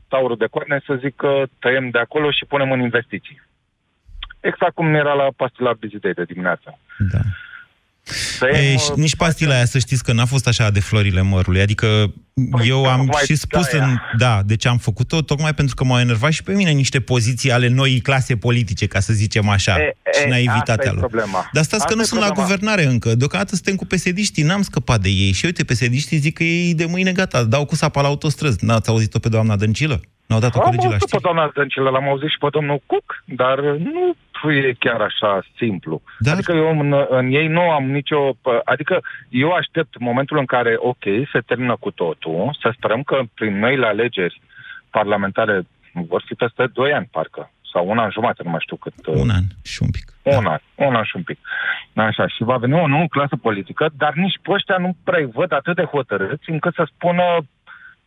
[0.07, 3.41] taurul de coarne, să zic că tăiem de acolo și punem în investiții.
[4.39, 6.79] Exact cum era la pastila bizidei de dimineață.
[7.13, 7.19] Da.
[8.39, 11.61] Tăiem, Ei, și nici pastila aia, să știți că n-a fost așa de florile mărului.
[11.61, 12.13] Adică
[12.65, 13.85] eu am tocmai și spus de-aia.
[13.85, 13.97] în...
[14.17, 17.67] Da, deci am făcut-o tocmai pentru că m-au enervat și pe mine niște poziții ale
[17.67, 20.99] noii clase politice, ca să zicem așa, E, și e, naivitatea asta e lor.
[20.99, 21.49] problema.
[21.51, 22.49] Dar stați că Asta nu e sunt la problema.
[22.49, 23.15] guvernare încă.
[23.15, 25.31] Deocamdată suntem cu pesediștii, n-am scăpat de ei.
[25.31, 28.65] Și uite, pesediștii zic că ei de mâine gata, dau cu sapa la autostrăzi.
[28.65, 30.01] N-ați auzit-o pe doamna Dăncilă?
[30.25, 31.21] N-au dat-o Am colegii la auzit știri?
[31.21, 34.15] pe doamna Dăncilă, l-am auzit și pe domnul Cuc, dar nu
[34.51, 36.01] e chiar așa simplu.
[36.19, 36.33] Dar...
[36.33, 38.35] Adică eu în, în ei nu am nicio...
[38.63, 43.59] Adică eu aștept momentul în care, ok, se termină cu totul, să sperăm că prin
[43.59, 44.41] noile alegeri
[44.89, 45.61] parlamentare
[45.93, 48.93] vor fi peste 2 ani, parcă, sau un an jumate, nu mai știu cât.
[49.05, 50.05] Un an și un pic.
[50.23, 51.39] Un an, un an și un pic.
[51.93, 55.51] Așa, și va veni o nouă clasă politică, dar nici pe ăștia nu prea văd
[55.51, 57.23] atât de hotărâți încât să spună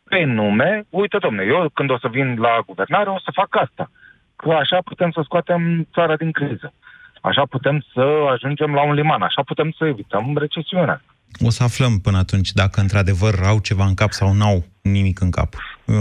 [0.09, 3.91] pe nume, uite domne, eu când o să vin la guvernare o să fac asta.
[4.37, 6.73] Că așa putem să scoatem țara din criză.
[7.21, 11.03] Așa putem să ajungem la un liman, așa putem să evităm recesiunea.
[11.41, 15.31] O să aflăm până atunci dacă într-adevăr au ceva în cap sau n-au nimic în
[15.31, 15.55] cap.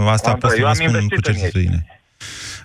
[0.08, 1.40] Asta Andrei, pot să eu vă am spun cu investit în ei.
[1.40, 1.95] certitudine.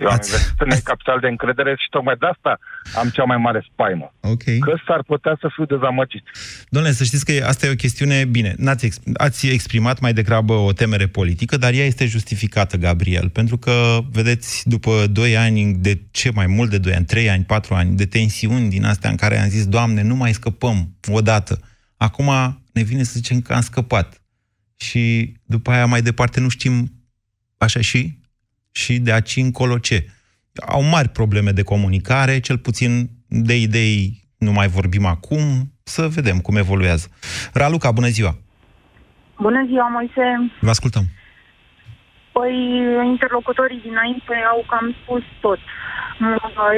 [0.02, 2.60] Eu am Ați- investit în ei capital de încredere și tocmai de asta
[2.96, 4.14] am cea mai mare spaimă.
[4.20, 4.44] Ok.
[4.44, 6.24] Că s-ar putea să fiu dezamăgit.
[6.70, 10.54] Domnule, să știți că asta e o chestiune, bine, n-ați ex- ați exprimat mai degrabă
[10.54, 16.02] o temere politică, dar ea este justificată, Gabriel, pentru că, vedeți, după 2 ani, de
[16.12, 19.16] ce mai mult de 2 ani, 3 ani, 4 ani, de tensiuni din astea în
[19.16, 21.60] care am zis, Doamne, nu mai scăpăm odată.
[21.98, 22.30] Acum
[22.74, 24.22] ne vine să zicem că am scăpat.
[24.78, 26.92] Și după aia mai departe nu știm
[27.58, 28.20] așa și?
[28.72, 30.06] Și de aici încolo ce?
[30.68, 35.44] Au mari probleme de comunicare, cel puțin de idei nu mai vorbim acum,
[35.84, 37.08] să vedem cum evoluează.
[37.54, 38.34] Raluca, bună ziua!
[39.40, 40.52] Bună ziua, Moise!
[40.60, 41.06] Vă ascultăm!
[42.32, 42.56] Păi,
[43.14, 45.60] interlocutorii dinainte au cam spus tot.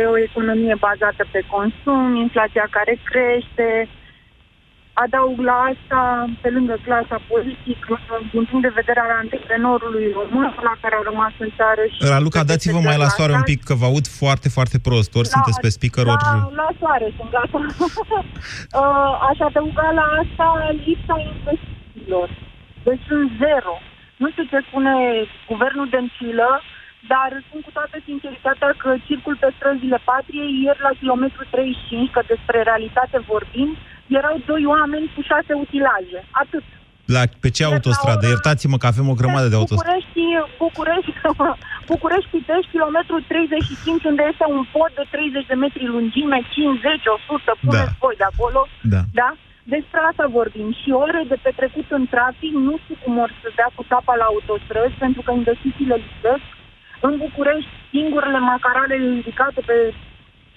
[0.01, 3.67] E o economie bazată pe consum, inflația care crește,
[4.93, 5.99] Adaug la asta,
[6.41, 7.93] pe lângă clasa politică,
[8.31, 11.99] din punct de vedere al antreprenorului român, la care au rămas în țară și...
[12.13, 15.11] Raluca, dați-vă mai la soare un pic, că vă aud foarte, foarte prost.
[15.19, 16.25] Ori la, sunteți pe speaker, ori...
[16.29, 17.59] La, la soare, sunt gata.
[18.81, 20.47] Uh, aș adăuga la asta
[20.85, 22.27] lipsa investițiilor.
[22.87, 23.75] Deci sunt zero.
[24.21, 24.93] Nu știu ce spune
[25.51, 26.49] guvernul Dencilă,
[27.11, 32.21] dar spun cu toată sinceritatea că circul pe străzile patriei ieri la kilometru 35, că
[32.33, 33.69] despre realitate vorbim,
[34.07, 36.19] erau doi oameni cu șase utilaje.
[36.31, 36.63] Atât.
[37.15, 38.25] La, pe ce autostradă?
[38.27, 39.91] Iertați-mă că avem o grămadă de autostradă.
[39.91, 40.21] București,
[40.63, 41.11] București,
[41.91, 47.57] București Pitești, kilometru 35, unde este un pod de 30 de metri lungime, 50, 100,
[47.63, 47.99] puneți da.
[48.03, 48.61] voi de acolo.
[48.93, 49.01] Da.
[49.21, 49.29] da?
[49.75, 50.69] Despre asta vorbim.
[50.81, 54.25] Și ore de petrecut în trafic, nu știu cum or să dea cu tapa la
[54.31, 56.47] autostrăzi, pentru că investițiile lipsesc.
[57.07, 59.77] În București, singurele macarale ridicate pe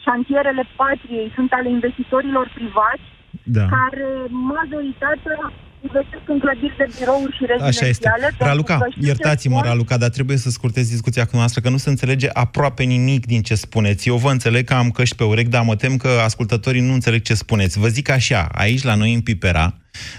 [0.04, 3.06] șantierele patriei sunt ale investitorilor privați,
[3.46, 3.66] da.
[3.76, 5.38] care majoritatea
[5.82, 7.68] investesc în clădiri de birouri și rezidențiale.
[7.68, 8.08] Așa este.
[8.38, 12.82] Raluca, iertați-mă, Raluca, dar trebuie să scurtez discuția cu noastră, că nu se înțelege aproape
[12.82, 14.08] nimic din ce spuneți.
[14.08, 17.22] Eu vă înțeleg că am căști pe urechi, dar mă tem că ascultătorii nu înțeleg
[17.22, 17.78] ce spuneți.
[17.78, 19.74] Vă zic așa, aici la noi în Pipera,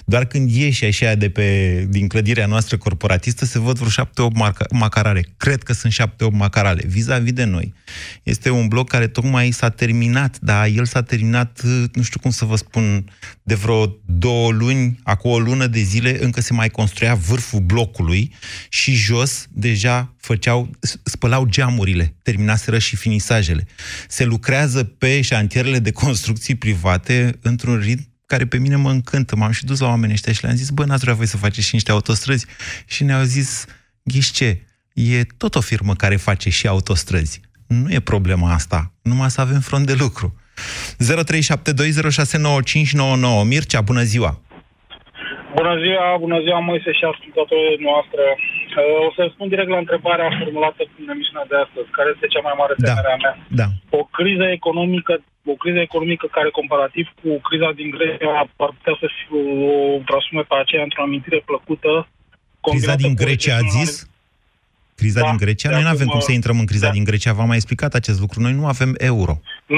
[0.06, 4.36] doar când ieși așa de pe, din clădirea noastră corporatistă, se văd vreo șapte-opt
[4.72, 5.26] macarale.
[5.38, 6.84] Cred că sunt șapte-opt macarale.
[6.88, 7.74] Vis-a-vis de noi.
[8.24, 11.62] Este un bloc care tocmai s-a terminat, dar el s-a terminat,
[11.94, 13.12] nu știu cum să vă spun,
[13.44, 18.36] de vreo două luni, acum o lună de zile, încă se mai construia vârful blocului
[18.70, 20.70] și jos deja făceau,
[21.04, 23.68] spălau geamurile, terminaseră și finisajele.
[24.08, 29.36] Se lucrează pe șantierele de construcții private într-un ritm care pe mine mă încântă.
[29.36, 31.68] M-am și dus la oamenii ăștia și le-am zis, bă, n-ați vrea voi să faceți
[31.68, 32.46] și niște autostrăzi?
[32.88, 33.66] Și ne-au zis,
[34.04, 34.50] ghiși ce,
[34.94, 37.42] e tot o firmă care face și autostrăzi.
[37.68, 40.28] Nu e problema asta, numai să avem front de lucru.
[43.44, 44.42] 0372069599 Mircea, bună ziua!
[45.60, 48.24] Bună ziua, bună ziua, Moise și ascultătorii noastre.
[49.08, 51.96] O să răspund direct la întrebarea formulată în emisiunea de astăzi.
[51.98, 53.36] Care este cea mai mare temere a mea?
[53.60, 53.68] Da.
[54.00, 55.14] O criză economică
[55.54, 59.06] o criză economică care, comparativ cu criza din Grecia, ar putea să
[59.40, 59.42] o
[60.10, 61.92] transforme pe aceea într-o amintire plăcută.
[62.62, 63.92] Criza din Grecia, a zis?
[65.00, 65.70] Criza da, din Grecia?
[65.70, 66.96] Noi nu avem cum să intrăm în criza da.
[66.98, 67.34] din Grecia.
[67.38, 68.38] V-am mai explicat acest lucru.
[68.46, 69.34] Noi nu avem euro.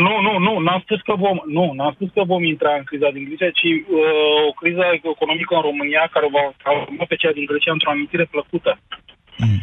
[0.05, 0.53] Nu, nu, nu.
[0.65, 3.69] N-am spus că vom, nu, n-am spus că vom intra în criza din Grecia, ci
[3.69, 8.25] uh, o criză economică în România care va transforma pe cea din Grecia într-o amintire
[8.33, 8.71] plăcută.
[9.43, 9.59] Mm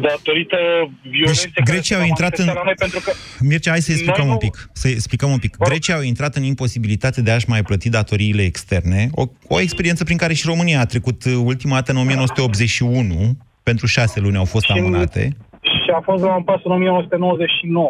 [0.00, 0.56] datorită
[1.10, 2.44] violenței deci, Grecia au intrat în...
[2.44, 4.68] Noi, pentru că Mircea, hai să explicăm un pic.
[4.72, 5.56] Să explicăm un pic.
[5.56, 10.16] Grecia au intrat în imposibilitate de a-și mai plăti datoriile externe, o, o experiență prin
[10.16, 14.72] care și România a trecut ultima dată în 1981, pentru șase luni au fost și,
[14.72, 15.36] amânate.
[15.62, 17.88] Și a fost la un pas în 1999,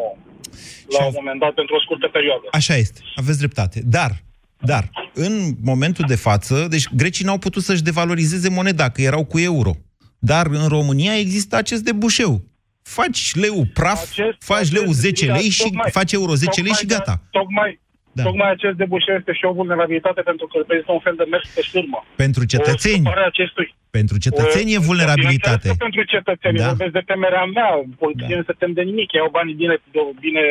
[0.99, 2.43] la un moment dat, pentru o scurtă perioadă.
[2.51, 3.81] Așa este, aveți dreptate.
[3.85, 4.11] Dar,
[4.59, 9.39] dar, în momentul de față, deci grecii n-au putut să-și devalorizeze moneda, că erau cu
[9.39, 9.71] euro.
[10.19, 12.43] Dar în România există acest debușeu.
[12.83, 16.87] Faci leu praf, acest, faci leu 10 lei și tocmai, faci euro 10 lei și
[16.87, 17.21] gata.
[17.31, 17.81] Tocmai,
[18.13, 18.23] da.
[18.23, 21.63] Tocmai acest debușeu este și o vulnerabilitate pentru că reprezintă un fel de mers pe
[21.71, 22.05] sârmă.
[22.17, 23.07] Pentru cetățeni.
[23.27, 23.75] acestui.
[23.99, 25.69] Pentru cetățeni e vulnerabilitate.
[25.87, 26.59] Pentru cetățeni.
[26.59, 26.67] Da.
[26.67, 27.71] Vorbesc de temerea mea.
[28.05, 28.51] Politicienii da.
[28.51, 29.09] se tem de nimic.
[29.13, 29.77] Iau banii bine,
[30.27, 30.45] bine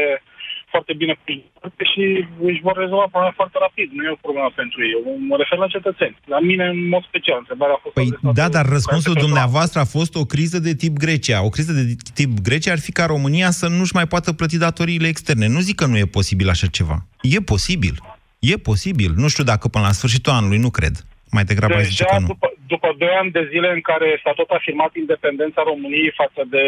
[0.74, 2.04] foarte bine planificate și
[2.50, 3.88] își vor rezolva problema foarte rapid.
[3.96, 4.92] Nu e o problemă pentru ei.
[4.96, 6.16] Eu mă refer la cetățeni.
[6.34, 7.96] La mine, în mod special, întrebarea a fost...
[8.00, 11.38] Păi da, dar răspunsul dumneavoastră a fost o criză de tip Grecia.
[11.48, 11.84] O criză de
[12.20, 15.48] tip Grecia ar fi ca România să nu-și mai poată plăti datoriile externe.
[15.56, 16.98] Nu zic că nu e posibil așa ceva.
[17.36, 17.96] E posibil.
[18.40, 19.12] E posibil.
[19.16, 20.96] Nu știu dacă până la sfârșitul anului, nu cred.
[21.32, 22.28] Mai degrabă Deja, zice că nu.
[22.28, 26.64] După, după doi ani de zile în care s-a tot afirmat independența României față de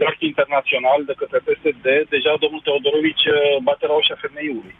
[0.00, 3.38] drag internațional de către PSD, deja domnul Teodorovici uh,
[3.68, 4.74] bate la ușa femeiului.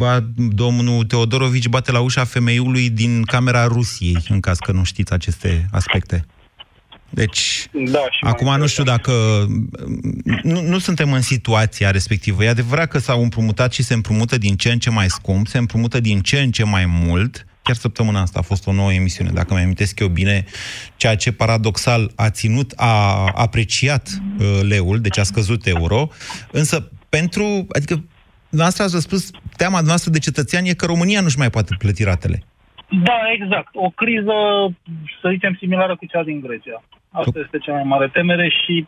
[0.00, 0.14] Ba,
[0.62, 5.50] domnul Teodorovici bate la ușa femeiului din Camera Rusiei, în caz că nu știți aceste
[5.80, 6.18] aspecte.
[7.20, 9.12] Deci, da, acum nu știu dacă...
[10.42, 12.44] Nu, nu suntem în situația respectivă.
[12.44, 15.58] E adevărat că s-au împrumutat și se împrumută din ce în ce mai scump, se
[15.58, 19.30] împrumută din ce în ce mai mult, Chiar săptămâna asta a fost o nouă emisiune,
[19.34, 20.44] dacă mi amintesc eu bine,
[20.96, 26.08] ceea ce paradoxal a ținut, a apreciat uh, leul, deci a scăzut euro,
[26.52, 28.04] însă pentru, adică
[28.48, 32.42] noastră ați răspuns, teama noastră de cetățean e că România nu-și mai poate plăti ratele.
[32.90, 33.70] Da, exact.
[33.72, 34.36] O criză,
[35.20, 36.82] să zicem, similară cu cea din Grecia.
[37.10, 38.86] Asta este cea mai mare temere și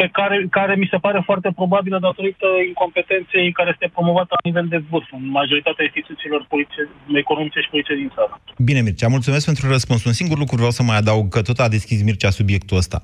[0.00, 4.66] pe care, care mi se pare foarte probabilă datorită incompetenței care este promovată la nivel
[4.74, 6.82] de vârf în majoritatea instituțiilor poliție,
[7.24, 8.32] economice și politice din țară.
[8.68, 10.00] Bine, Mircea, mulțumesc pentru răspuns.
[10.04, 12.98] Un singur lucru vreau să mai adaug, că tot a deschis Mircea subiectul ăsta.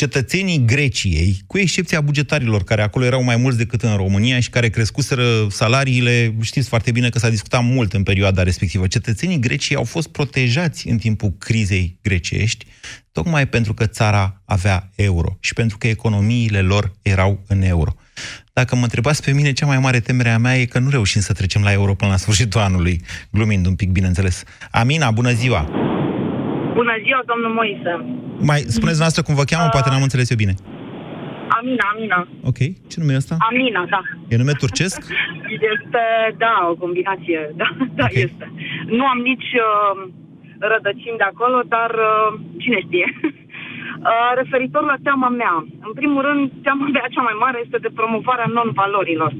[0.00, 4.68] Cetățenii Greciei, cu excepția bugetarilor, care acolo erau mai mulți decât în România și care
[4.68, 9.84] crescuseră salariile, știți foarte bine că s-a discutat mult în perioada respectivă, cetățenii Greciei au
[9.84, 12.64] fost protejați în timpul crizei grecești
[13.18, 14.24] tocmai pentru că țara
[14.56, 17.92] avea euro și pentru că economiile lor erau în euro.
[18.58, 21.20] Dacă mă întrebați pe mine, cea mai mare temere a mea e că nu reușim
[21.28, 22.96] să trecem la euro până la sfârșitul anului,
[23.30, 24.44] glumind un pic, bineînțeles.
[24.70, 25.62] Amina, bună ziua!
[26.80, 27.92] Bună ziua, domnul Moise!
[28.50, 30.54] Mai spuneți noastră cum vă cheamă, uh, poate n-am înțeles eu bine.
[31.58, 32.18] Amina, Amina.
[32.50, 32.58] Ok,
[32.90, 33.36] ce nume e ăsta?
[33.50, 34.00] Amina, da.
[34.28, 35.00] E nume turcesc?
[35.74, 36.04] Este,
[36.44, 38.22] da, o combinație, da, da okay.
[38.26, 38.46] este.
[38.98, 39.50] Nu am nici...
[39.68, 40.24] Uh,
[40.58, 43.08] rădăcini de acolo, dar uh, cine știe.
[43.96, 45.54] Uh, referitor la teama mea,
[45.86, 49.32] în primul rând, teama mea cea mai mare este de promovarea non-valorilor.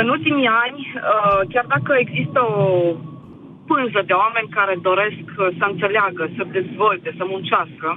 [0.00, 2.94] În ultimii ani, uh, chiar dacă există o
[3.66, 5.24] pânză de oameni care doresc
[5.58, 7.88] să înțeleagă, să dezvolte, să muncească,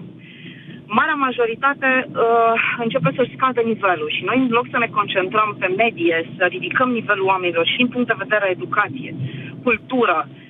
[0.85, 5.67] marea majoritate uh, începe să-și scadă nivelul și noi, în loc să ne concentrăm pe
[5.77, 9.15] medie, să ridicăm nivelul oamenilor și în punct de vedere educație,
[9.63, 10.40] cultură, uh,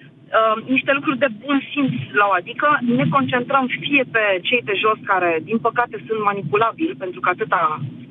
[0.75, 2.67] niște lucruri de bun simț la o adică,
[2.97, 7.61] ne concentrăm fie pe cei de jos care, din păcate, sunt manipulabili, pentru că atâta,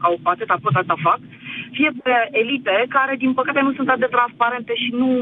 [0.07, 1.21] au, atâta pot, atâta fac,
[1.77, 5.13] fie pe elite care, din păcate, nu sunt atât de transparente și nu,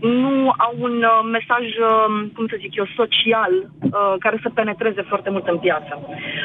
[0.00, 0.32] nu
[0.66, 5.30] au un uh, mesaj, uh, cum să zic eu, social, uh, care să penetreze foarte
[5.30, 5.92] mult în piață.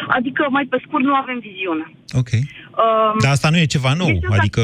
[0.08, 1.86] Adică, mai pe scurt, nu avem viziune.
[2.22, 2.32] Ok.
[2.34, 4.62] Uh, Dar asta nu e ceva nou, adică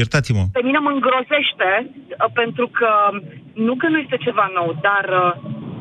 [0.00, 0.42] Iertați-mă.
[0.58, 2.90] Pe mine mă îngrozește uh, pentru că
[3.66, 5.32] nu că nu este ceva nou, dar uh,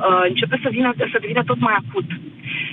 [0.08, 2.10] uh, începe să, vină, să devină tot mai acut.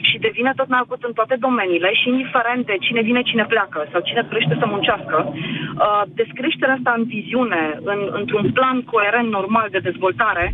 [0.08, 3.78] Și devine tot mai acut în toate domeniile și indiferent de cine vine, cine pleacă
[3.92, 9.68] sau cine dorește să muncească, uh, descreșterea asta în viziune, în, într-un plan coerent, normal
[9.70, 10.46] de dezvoltare,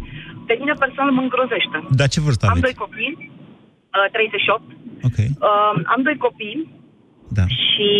[0.46, 1.78] pe mine personal mă îngrozește.
[2.00, 2.64] Dar ce vârstă aveți?
[2.64, 3.12] Am doi copii,
[3.96, 4.62] uh, 38.
[5.08, 5.28] Okay.
[5.48, 6.75] Uh, am doi copii
[7.28, 7.44] da.
[7.68, 7.90] Și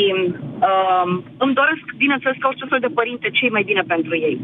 [0.71, 1.07] uh,
[1.45, 4.37] îmi doresc, bineînțeles, ca orice fel de părinte, cei mai bine pentru ei.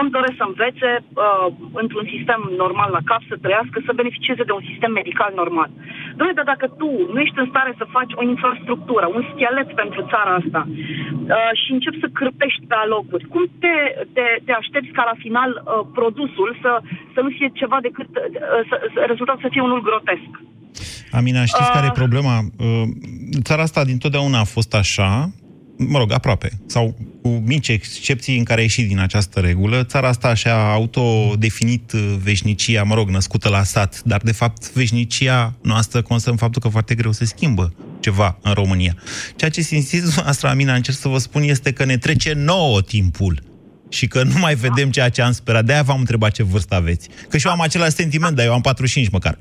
[0.00, 1.46] Îmi doresc să învețe uh,
[1.82, 5.70] într-un sistem normal la cap, să trăiască, să beneficieze de un sistem medical normal.
[6.16, 10.00] Doamne, dar dacă tu nu ești în stare să faci o infrastructură, un schelet pentru
[10.12, 13.74] țara asta uh, și începi să cârpești pe alocuri, cum te,
[14.16, 16.72] te, te aștepți ca la final uh, produsul să,
[17.14, 20.30] să nu fie ceva decât, uh, să, să, rezultatul să fie unul grotesc?
[21.10, 21.70] Amina, știți uh...
[21.72, 22.50] care e problema?
[22.56, 22.82] Uh,
[23.42, 25.32] țara asta dintotdeauna a fost așa,
[25.76, 29.84] mă rog, aproape, sau cu mici excepții în care a ieșit din această regulă.
[29.84, 35.54] Țara asta și-a autodefinit uh, veșnicia, mă rog, născută la sat, dar de fapt veșnicia
[35.62, 38.96] noastră constă în faptul că foarte greu se schimbă ceva în România.
[39.36, 43.42] Ceea ce simțiți noastră, Amina, încerc să vă spun, este că ne trece nouă timpul
[43.88, 45.64] și că nu mai vedem ceea ce am sperat.
[45.64, 47.08] De-aia v-am întrebat ce vârstă aveți.
[47.28, 49.38] Că și eu am același sentiment, dar eu am 45 măcar.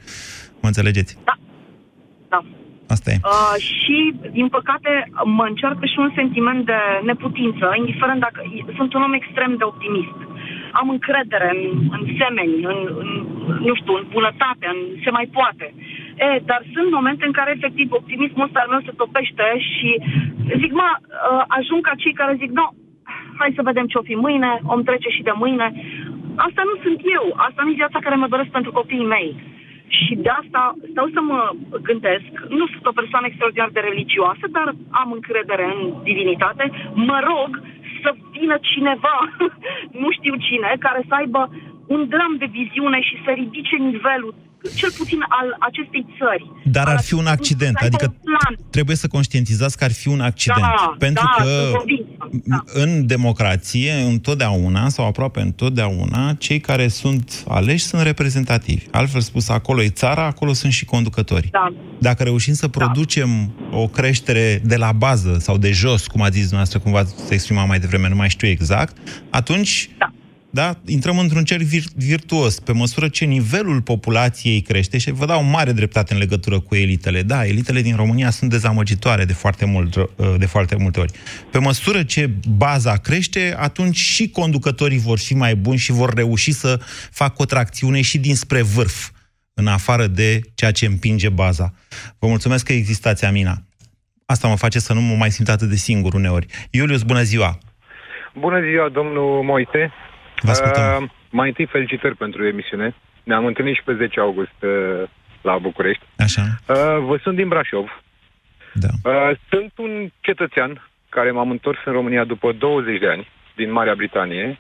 [0.62, 1.18] Mă înțelegeți?
[1.24, 1.47] Da.
[2.30, 2.40] Da.
[2.96, 3.18] Asta e.
[3.24, 3.98] Uh, și,
[4.38, 4.92] din păcate,
[5.38, 8.40] mă încearcă și un sentiment de neputință, indiferent dacă...
[8.76, 10.18] Sunt un om extrem de optimist.
[10.80, 11.62] Am încredere în,
[11.96, 13.10] în semeni, în, în,
[13.68, 15.68] nu știu, în bunătate, în se mai poate.
[16.26, 19.90] E, dar sunt momente în care, efectiv, optimismul ăsta al meu se topește și
[20.62, 22.68] zic, mă, uh, ajung ca cei care zic, no,
[23.40, 25.68] hai să vedem ce o fi mâine, om trece și de mâine.
[26.48, 29.30] Asta nu sunt eu, asta nu e viața care mă doresc pentru copiii mei.
[29.88, 34.76] Și de asta stau să mă gândesc, nu sunt o persoană extraordinar de religioasă, dar
[34.90, 36.72] am încredere în divinitate.
[36.94, 37.62] Mă rog
[38.04, 39.18] să vină cineva,
[40.02, 41.50] nu știu cine, care să aibă
[41.88, 44.34] un dram de viziune și să ridice nivelul
[44.76, 46.72] cel puțin al acestei țări.
[46.72, 48.16] Dar ar fi un accident, adică
[48.70, 50.62] trebuie să conștientizați că ar fi un accident.
[50.62, 51.72] Da, pentru da, că
[52.44, 52.64] da.
[52.74, 58.86] în democrație, întotdeauna sau aproape întotdeauna, cei care sunt aleși sunt reprezentativi.
[58.92, 61.50] Altfel spus, acolo e țara, acolo sunt și conducători.
[61.52, 61.74] Da.
[62.00, 63.78] Dacă reușim să producem da.
[63.78, 67.68] o creștere de la bază sau de jos, cum a zis dumneavoastră, cum v-ați exprimat
[67.68, 68.98] mai devreme, nu mai știu exact,
[69.30, 70.12] atunci da
[70.58, 70.78] da?
[70.86, 75.72] intrăm într-un cer vir- virtuos, pe măsură ce nivelul populației crește și vă dau mare
[75.72, 77.22] dreptate în legătură cu elitele.
[77.22, 80.06] Da, elitele din România sunt dezamăgitoare de foarte, mult, uh,
[80.38, 81.12] de foarte multe ori.
[81.52, 86.52] Pe măsură ce baza crește, atunci și conducătorii vor fi mai buni și vor reuși
[86.52, 86.80] să
[87.12, 89.10] facă o tracțiune și dinspre vârf,
[89.54, 91.74] în afară de ceea ce împinge baza.
[92.20, 93.58] Vă mulțumesc că existați, Amina.
[94.26, 96.46] Asta mă face să nu mă mai simt atât de singur uneori.
[96.72, 97.58] Iulius, bună ziua!
[98.40, 99.92] Bună ziua, domnul Moise.
[100.42, 101.04] Vă ascultăm.
[101.04, 102.96] Uh, mai întâi felicitări pentru emisiune.
[103.24, 105.10] Ne-am întâlnit și pe 10 august uh,
[105.42, 106.04] la București.
[106.18, 106.42] Așa.
[106.68, 106.76] Uh,
[107.08, 108.02] vă sunt din Brașov.
[108.74, 108.88] Da.
[109.12, 113.96] Uh, sunt un cetățean care m-am întors în România după 20 de ani din Marea
[113.96, 114.58] Britanie,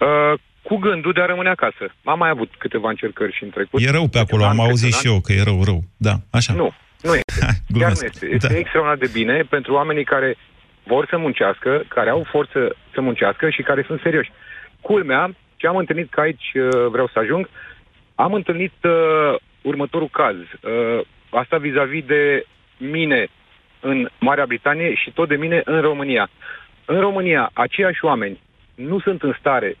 [0.00, 1.84] uh, cu gândul de a rămâne acasă.
[2.04, 3.80] Am mai avut câteva încercări și în trecut.
[3.80, 5.80] E rău pe acolo, am auzit și eu că e rău, rău.
[5.96, 6.52] Da, așa.
[6.52, 7.40] Nu, nu este.
[7.40, 8.00] Chiar glumesc.
[8.00, 8.26] nu este.
[8.26, 8.58] Este Da.
[8.58, 10.36] extraordinar de bine pentru oamenii care
[10.86, 14.30] vor să muncească, care au forță să muncească și care sunt serioși.
[14.80, 17.48] Culmea, ce am întâlnit, că aici uh, vreau să ajung,
[18.14, 20.36] am întâlnit uh, următorul caz.
[20.36, 23.28] Uh, asta vis-a-vis de mine
[23.80, 26.30] în Marea Britanie și tot de mine în România.
[26.84, 28.40] În România, aceiași oameni
[28.74, 29.76] nu sunt în stare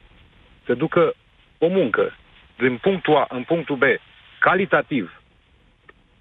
[0.64, 1.12] să ducă
[1.58, 2.16] o muncă
[2.58, 3.82] din punctul A în punctul B
[4.38, 5.22] calitativ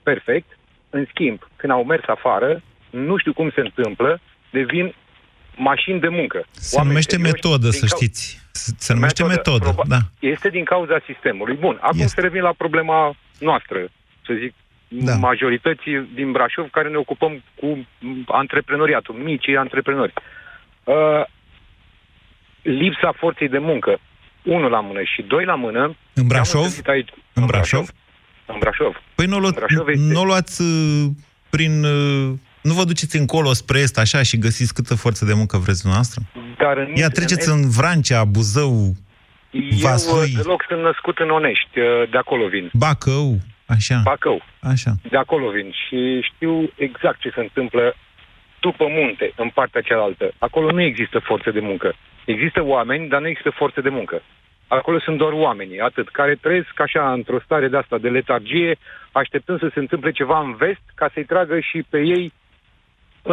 [0.04, 0.58] perfect,
[0.90, 4.20] în schimb, când au mers afară, nu știu cum se întâmplă,
[4.52, 4.94] devin
[5.58, 6.46] mașini de muncă.
[6.52, 8.40] Se numește metodă, să știți.
[8.52, 9.98] Se se numește metodă, proba- da.
[10.20, 11.56] Este din cauza sistemului.
[11.56, 12.14] Bun, acum este.
[12.16, 13.78] să revin la problema noastră,
[14.26, 14.54] să zic,
[14.88, 15.16] da.
[15.16, 17.66] majorității din Brașov care ne ocupăm cu
[18.00, 20.14] m, antreprenoriatul, micii antreprenori.
[20.84, 21.24] Uh,
[22.62, 24.00] lipsa forței de muncă,
[24.44, 25.96] unul la mână și doi la mână.
[26.14, 26.62] În Brașov?
[26.62, 27.90] am întâlnit Aici, În Brașov?
[28.46, 29.02] În Brașov.
[29.16, 29.58] Păi nu o luați,
[29.96, 31.08] nu o luați uh,
[31.50, 31.84] prin...
[31.84, 32.34] uh,
[32.68, 36.20] Nu vă duceți încolo spre est, așa, și găsiți câtă forță de muncă vreți dumneavoastră?
[36.58, 38.76] Dar în, Ia, treceți în Vrancea, Buzău,
[39.52, 42.70] Eu Vaslui, uh, deloc sunt născut în Onești, uh, de acolo vin.
[42.74, 44.00] Bacău, așa.
[44.04, 44.42] Bacău.
[44.74, 44.92] Așa.
[45.10, 46.00] De acolo vin și
[46.30, 47.96] știu exact ce se întâmplă
[48.60, 50.26] după munte, în partea cealaltă.
[50.38, 51.96] Acolo nu există forță de muncă.
[52.26, 54.22] Există oameni, dar nu există forță de muncă.
[54.68, 58.78] Acolo sunt doar oamenii, atât, care trăiesc așa într-o stare de asta, de letargie,
[59.12, 62.34] așteptând să se întâmple ceva în vest, ca să-i tragă și pe ei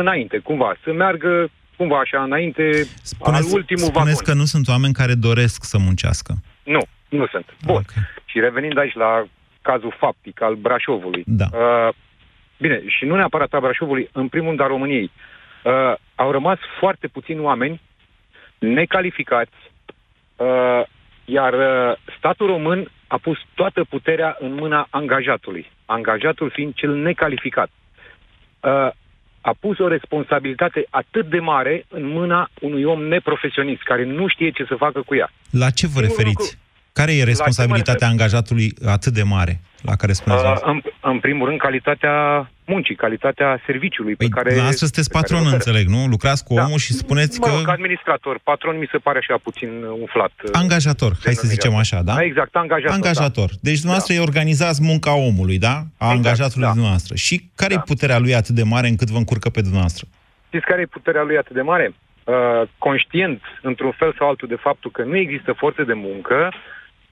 [0.01, 2.71] înainte, cumva, să meargă cumva așa înainte,
[3.03, 4.35] Spuneți, al ultimul spuneți vagon.
[4.35, 6.35] că nu sunt oameni care doresc să muncească.
[6.65, 7.55] Nu, nu sunt.
[7.65, 7.75] Bun.
[7.75, 8.03] Okay.
[8.25, 9.25] Și revenind aici la
[9.63, 11.23] cazul faptic al Brașovului.
[11.27, 11.45] Da.
[11.53, 11.95] Uh,
[12.59, 15.11] bine, și nu neapărat a Brașovului, în primul rând a României.
[15.65, 17.81] Uh, au rămas foarte puțini oameni
[18.59, 19.57] necalificați,
[20.37, 20.83] uh,
[21.25, 25.71] iar uh, statul român a pus toată puterea în mâna angajatului.
[25.85, 27.71] Angajatul fiind cel necalificat.
[28.61, 28.89] Uh,
[29.51, 34.51] a pus o responsabilitate atât de mare în mâna unui om neprofesionist, care nu știe
[34.51, 35.31] ce să facă cu ea.
[35.51, 36.59] La ce vă referiți?
[37.01, 40.45] Care e responsabilitatea angajatului atât de mare la care spuneți?
[40.45, 42.15] Uh, în, în primul rând, calitatea
[42.65, 44.45] muncii, calitatea serviciului pe care...
[44.45, 45.63] Dumneavoastră sunteți pe care patron, îl oferă.
[45.63, 46.07] înțeleg, nu?
[46.15, 46.65] Lucrați cu Da.
[46.65, 47.53] omul și spuneți mă că...
[47.57, 50.33] rog, administrator, patron mi se pare așa puțin umflat.
[50.45, 52.17] uh, Angajator, hai să zicem așa, da?
[52.23, 52.95] Exact, angajator.
[52.95, 53.51] Angajator.
[53.69, 55.77] Deci dumneavoastră îi organizați munca omului, da?
[55.99, 56.73] A angajatului da.
[56.73, 57.15] dumneavoastră.
[57.15, 60.07] Și care e puterea lui atât de mare încât vă încurcă pe dumneavoastră?
[60.47, 61.87] Știți care e puterea lui atât de mare?
[62.25, 62.35] Uh,
[62.79, 66.53] conștient, într-un fel sau altul, de faptul că nu există forțe de muncă,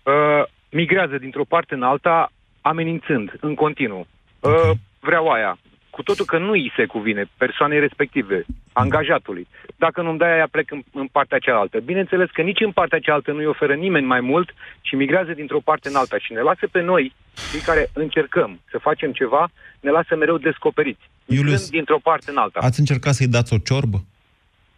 [0.03, 4.07] uh, migrează dintr-o parte în alta, amenințând în continuu.
[4.41, 5.59] Uh, vreau aia.
[5.91, 9.47] Cu totul că nu îi se cuvine persoanei respective, angajatului.
[9.77, 11.81] Dacă nu-mi dai aia, plec în, în partea cealaltă.
[11.81, 15.89] Bineînțeles că nici în partea cealaltă nu-i oferă nimeni mai mult și migrează dintr-o parte
[15.89, 16.19] în alta.
[16.19, 17.15] Și ne lasă pe noi,
[17.51, 19.49] cei care încercăm să facem ceva,
[19.81, 21.11] ne lasă mereu descoperiți.
[21.27, 22.59] Migrând dintr-o parte în alta.
[22.63, 24.05] Ați încercat să-i dați o ciorbă?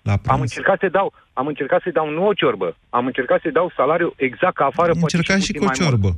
[0.08, 3.50] La Am încercat să dau, am încercat să dau nu o ciorbă, am încercat să
[3.52, 4.92] dau salariu exact ca afară.
[4.92, 5.90] poate Încercați și puțin cu o mai mult.
[5.90, 6.10] ciorbă.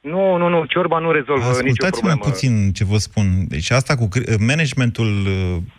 [0.00, 2.20] Nu, nu, nu, ciorba nu rezolvă nicio Ascultați-mă problemă.
[2.30, 3.24] puțin ce vă spun.
[3.48, 5.26] Deci asta cu cri- managementul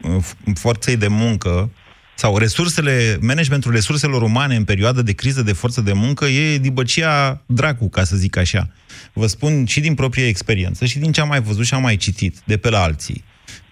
[0.01, 1.69] uh, f- forței de muncă
[2.15, 7.41] sau resursele, managementul resurselor umane în perioadă de criză de forță de muncă e dibăcia
[7.45, 8.67] dracu, ca să zic așa.
[9.13, 11.95] Vă spun și din proprie experiență și din ce am mai văzut și am mai
[11.95, 13.23] citit de pe la alții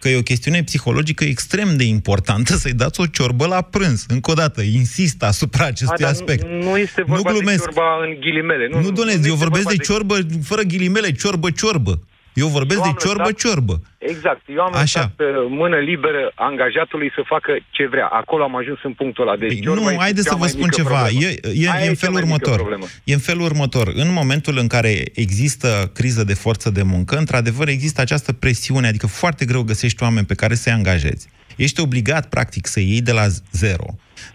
[0.02, 4.06] că e o chestiune psihologică extrem de importantă să-i dați o ciorbă la prânz.
[4.08, 6.48] Încă o dată, insist asupra acestui A, dar aspect.
[6.48, 7.66] Nu, nu este vorba nu glumesc.
[7.66, 8.68] de ciorba în ghilimele.
[8.72, 12.02] Nu, Nu, doamne, eu este vorbesc vorba de ciorbă fără ghilimele, ciorbă-ciorbă.
[12.34, 13.82] Eu vorbesc Eu de am ciorbă-ciorbă.
[13.98, 14.42] Exact.
[14.56, 14.80] Eu am Așa.
[14.82, 18.06] lăsat uh, mână liberă angajatului să facă ce vrea.
[18.06, 19.38] Acolo am ajuns în punctul ăla.
[19.38, 21.02] Deci, ciorba Nu, este haideți cea să vă mai spun mică ceva.
[21.02, 21.26] problemă.
[21.26, 22.56] E, e, Aia e în cea felul mai mică următor.
[22.56, 22.86] problemă.
[23.04, 23.92] E în felul următor.
[23.96, 29.08] În momentul în care există criză de forță de muncă, într-adevăr există această presiune, adică
[29.08, 31.30] foarte greu găsești oameni pe care să-i angajezi.
[31.56, 33.86] Ești obligat, practic, să iei de la zero,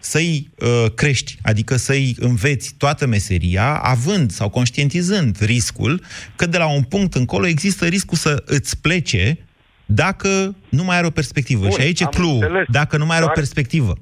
[0.01, 6.01] să-i uh, crești, adică să-i înveți toată meseria, având sau conștientizând riscul
[6.37, 9.39] că de la un punct încolo există riscul să îți plece
[9.87, 11.61] dacă nu mai are o perspectivă.
[11.61, 13.93] Bun, și aici e am clou, înțeles, dacă nu mai are o dar- perspectivă.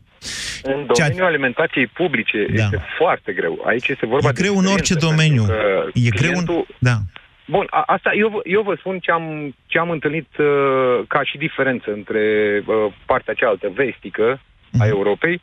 [0.62, 2.62] În domeniul alimentației publice Da.
[2.62, 3.62] este foarte greu.
[3.66, 5.44] Aici este vorba E de greu în orice experiență, domeniu.
[5.44, 6.44] pentru că E greu în...
[6.44, 6.96] clientul- Da.
[7.46, 10.46] Bun, a, asta eu, vă- eu vă spun ce am, ce am întâlnit uh,
[11.08, 12.22] ca și diferență între
[12.66, 14.82] uh, partea cealaltă vestică Mhm.
[14.82, 15.40] a Europei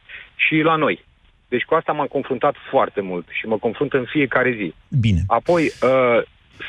[0.47, 1.03] și la noi.
[1.47, 4.73] Deci cu asta m-am confruntat foarte mult și mă confrunt în fiecare zi.
[4.99, 5.19] Bine.
[5.27, 6.21] Apoi, uh,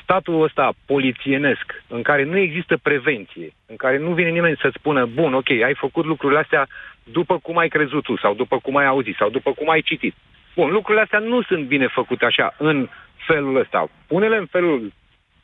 [0.03, 5.07] statul ăsta polițienesc, în care nu există prevenție, în care nu vine nimeni să spună,
[5.07, 6.69] bun, ok, ai făcut lucrurile astea
[7.05, 10.15] după cum ai crezut tu, sau după cum ai auzit, sau după cum ai citit.
[10.55, 12.89] Bun, lucrurile astea nu sunt bine făcute așa, în
[13.27, 13.89] felul ăsta.
[14.07, 14.93] Pune-le în felul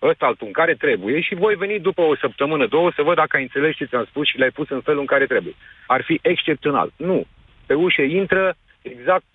[0.03, 3.37] ăsta altul în care trebuie și voi veni după o săptămână, două, să văd dacă
[3.37, 5.55] ai înțeles ce ți-am spus și le-ai pus în felul în care trebuie.
[5.87, 6.93] Ar fi excepțional.
[6.97, 7.27] Nu.
[7.69, 8.45] Pe ușă intră
[8.83, 9.31] exact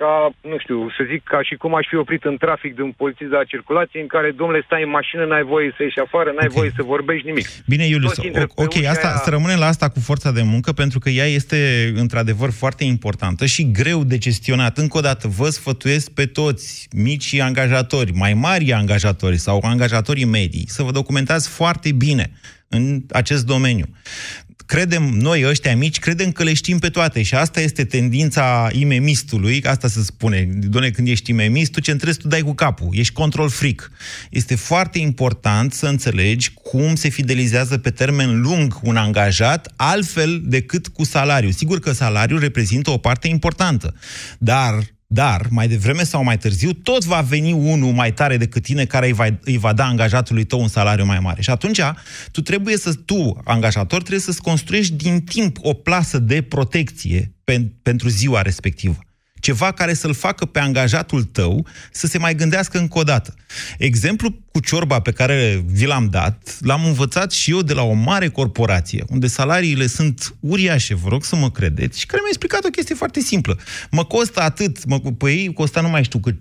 [0.00, 0.12] ca,
[0.50, 3.30] nu știu, să zic, ca și cum aș fi oprit în trafic de un polițist
[3.30, 6.48] de la circulație în care, domnule, stai în mașină, n-ai voie să ieși afară, n-ai
[6.48, 6.58] okay.
[6.58, 7.46] voie să vorbești nimic.
[7.66, 8.16] Bine, Iulius,
[8.54, 9.16] ok, asta, aia...
[9.24, 11.58] să rămânem la asta cu forța de muncă, pentru că ea este,
[11.94, 14.78] într-adevăr, foarte importantă și greu de gestionat.
[14.78, 20.64] Încă o dată, vă sfătuiesc pe toți, mici angajatori, mai mari angajatori sau angajatorii medii,
[20.66, 22.30] să vă documentați foarte bine
[22.68, 23.86] în acest domeniu
[24.66, 29.62] credem, noi ăștia mici, credem că le știm pe toate și asta este tendința imemistului,
[29.62, 33.12] asta se spune, doamne, când ești imemist, tu ce întrebi, tu dai cu capul, ești
[33.12, 33.90] control freak.
[34.30, 40.88] Este foarte important să înțelegi cum se fidelizează pe termen lung un angajat, altfel decât
[40.88, 41.50] cu salariu.
[41.50, 43.94] Sigur că salariul reprezintă o parte importantă,
[44.38, 48.84] dar dar, mai devreme sau mai târziu, tot va veni unul mai tare decât tine
[48.84, 51.40] care îi va, îi va da angajatului tău un salariu mai mare.
[51.40, 51.80] Și atunci,
[52.30, 57.72] tu trebuie să, tu, angajator, trebuie să-ți construiești din timp o plasă de protecție pen,
[57.82, 58.98] pentru ziua respectivă
[59.40, 63.34] ceva care să-l facă pe angajatul tău să se mai gândească încă o dată.
[63.78, 67.92] Exemplu cu ciorba pe care vi l-am dat, l-am învățat și eu de la o
[67.92, 72.64] mare corporație, unde salariile sunt uriașe, vă rog să mă credeți, și care mi-a explicat
[72.64, 73.58] o chestie foarte simplă.
[73.90, 76.36] Mă costă atât, mă, pe ei costa nu mai știu cât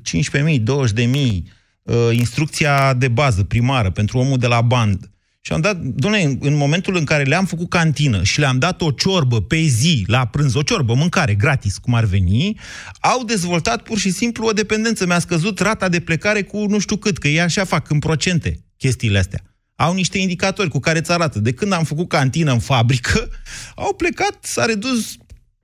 [0.50, 1.44] 15.000, 20.000,
[1.84, 5.12] uh, instrucția de bază primară pentru omul de la bandă.
[5.48, 8.92] Și am dat, doamne, în momentul în care le-am făcut cantină și le-am dat o
[8.92, 12.60] ciorbă pe zi la prânz, o ciorbă, mâncare, gratis, cum ar veni,
[13.00, 15.06] au dezvoltat pur și simplu o dependență.
[15.06, 18.60] Mi-a scăzut rata de plecare cu nu știu cât, că ei așa fac în procente
[18.78, 19.42] chestiile astea.
[19.76, 21.40] Au niște indicatori cu care îți arată.
[21.40, 23.30] De când am făcut cantină în fabrică,
[23.86, 25.16] au plecat, s-a redus,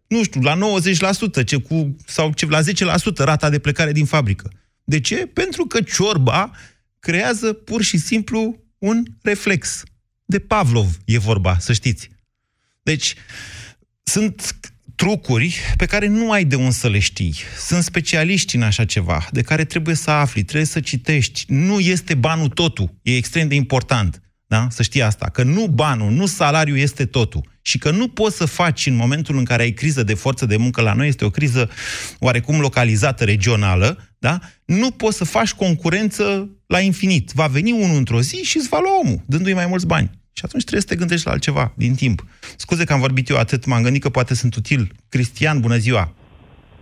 [0.08, 0.58] nu știu, la
[1.42, 2.64] 90%, ce cu, sau ce, la 10%
[3.16, 4.52] rata de plecare din fabrică.
[4.84, 5.16] De ce?
[5.16, 6.52] Pentru că ciorba
[7.00, 9.84] creează pur și simplu un reflex.
[10.26, 12.10] De Pavlov e vorba, să știți.
[12.82, 13.16] Deci,
[14.04, 14.56] sunt
[14.96, 17.36] trucuri pe care nu ai de unde să le știi.
[17.58, 21.46] Sunt specialiști în așa ceva, de care trebuie să afli, trebuie să citești.
[21.48, 22.94] Nu este banul totul.
[23.02, 24.22] E extrem de important.
[24.48, 24.68] Da?
[24.70, 25.30] Să știi asta.
[25.30, 27.52] Că nu banul, nu salariul este totul.
[27.62, 30.58] Și că nu poți să faci în momentul în care ai criză de forță de
[30.58, 31.70] muncă, la noi este o criză
[32.20, 34.40] oarecum localizată, regională, da?
[34.66, 37.26] nu poți să faci concurență la infinit.
[37.42, 40.10] Va veni unul într-o zi și îți va lua omul, dându-i mai mulți bani.
[40.38, 42.18] Și atunci trebuie să te gândești la altceva din timp.
[42.64, 44.82] Scuze că am vorbit eu atât, m-am gândit că poate sunt util.
[45.14, 46.04] Cristian, bună ziua!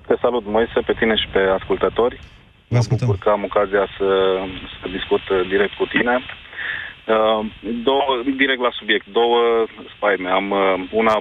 [0.07, 2.15] Te salut, Moise, pe tine și pe ascultători.
[2.73, 3.07] Vă ascultăm.
[3.07, 4.09] Mă bucur că am ocazia să,
[4.79, 5.23] să discut
[5.53, 6.15] direct cu tine.
[7.15, 7.39] Uh,
[7.89, 8.09] două,
[8.41, 9.39] direct la subiect, două
[9.95, 10.29] spaime.
[10.29, 11.15] Am uh, una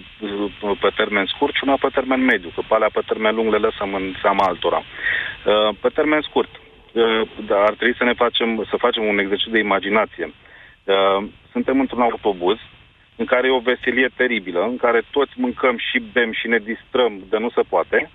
[0.84, 3.64] pe termen scurt și una pe termen mediu, că pe alea pe termen lung le
[3.66, 4.80] lăsăm în seama altora.
[4.82, 6.50] Uh, pe termen scurt,
[6.92, 10.26] uh, ar trebui să ne facem, să facem un exercițiu de imaginație.
[10.84, 12.58] Uh, suntem într-un autobuz
[13.16, 17.12] în care e o veselie teribilă, în care toți mâncăm și bem și ne distrăm
[17.30, 18.10] de nu se poate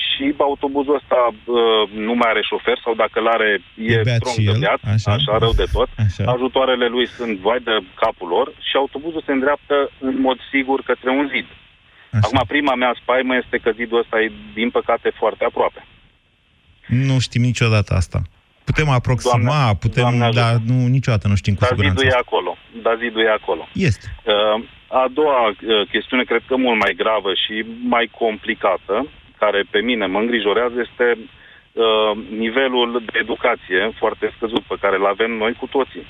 [0.00, 4.36] și autobuzul ăsta uh, nu mai are șofer sau dacă îl are e, e strong
[4.48, 5.12] de beat, așa.
[5.12, 5.88] așa rău de tot.
[6.06, 6.32] Așa.
[6.32, 11.10] Ajutoarele lui sunt vai de capul lor și autobuzul se îndreaptă în mod sigur către
[11.10, 11.46] un zid.
[12.10, 12.20] Așa.
[12.22, 15.84] Acum, prima mea spaimă este că zidul ăsta e, din păcate, foarte aproape.
[16.92, 18.18] Nu știm niciodată asta.
[18.64, 21.98] Putem aproxima, doamne, putem, doamne dar nu, niciodată nu știm cu dar siguranță.
[21.98, 22.56] Zidul e acolo.
[22.82, 23.68] Dar zidul e acolo.
[23.72, 24.06] Este.
[24.24, 24.64] Uh,
[25.02, 25.54] a doua uh,
[25.90, 27.54] chestiune, cred că mult mai gravă și
[27.94, 29.06] mai complicată,
[29.38, 32.12] care pe mine mă îngrijorează este uh,
[32.44, 36.06] nivelul de educație foarte scăzut pe care îl avem noi cu toții.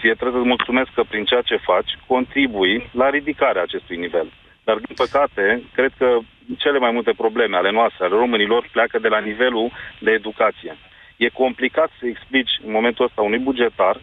[0.00, 4.26] Ție trebuie să mulțumesc că prin ceea ce faci contribui la ridicarea acestui nivel.
[4.64, 6.18] Dar, din păcate, cred că
[6.58, 10.76] cele mai multe probleme ale noastre, ale românilor, pleacă de la nivelul de educație.
[11.16, 13.96] E complicat să explici în momentul ăsta unui bugetar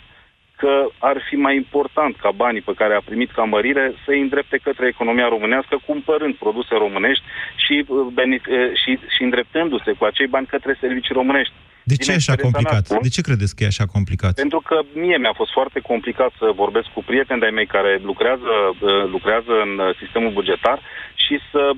[0.62, 4.22] că ar fi mai important ca banii pe care a primit ca mărire să îi
[4.22, 7.24] îndrepte către economia românească, cumpărând produse românești
[7.56, 11.54] și, uh, uh, și, și îndreptându-se cu acei bani către servicii românești.
[11.84, 13.02] De ce e așa complicat?
[13.02, 14.34] De ce credeți că e așa complicat?
[14.34, 18.52] Pentru că mie mi-a fost foarte complicat să vorbesc cu prieteni de-ai mei care lucrează,
[18.70, 20.80] uh, lucrează în sistemul bugetar
[21.16, 21.72] și să,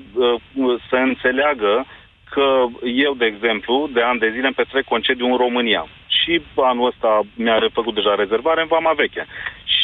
[0.88, 1.86] să înțeleagă
[2.34, 2.46] că
[3.06, 7.20] eu, de exemplu, de ani de zile îmi petrec concediu în România și anul ăsta
[7.34, 9.26] mi-a făcut deja rezervare în Vama Veche.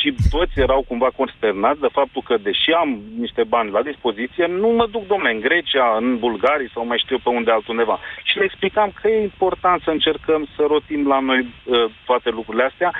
[0.00, 4.68] Și toți erau cumva consternați de faptul că, deși am niște bani la dispoziție, nu
[4.68, 7.98] mă duc, domnule, în Grecia, în Bulgaria sau mai știu eu pe unde altundeva.
[8.22, 12.64] Și le explicam că e important să încercăm să rotim la noi uh, toate lucrurile
[12.64, 12.90] astea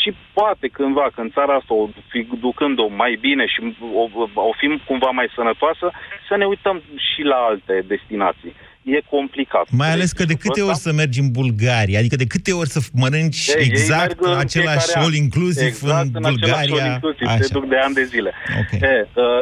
[0.00, 4.04] și poate cândva, când țara asta o fi ducând-o mai bine și o,
[4.34, 5.90] o fim cumva mai sănătoasă,
[6.28, 8.54] să ne uităm și la alte destinații
[8.94, 9.66] e complicat.
[9.70, 11.98] Mai ales că de câte ori să mergi în Bulgaria?
[11.98, 15.02] Adică de câte ori să mănânci Ei, ei exact merg în același fiecare an.
[15.02, 16.82] all inclusiv exact, în în același Bulgaria?
[16.82, 17.42] all inclusiv, Așa.
[17.42, 18.30] se duc de ani de zile.
[18.60, 18.78] Okay.
[18.90, 19.40] E, uh,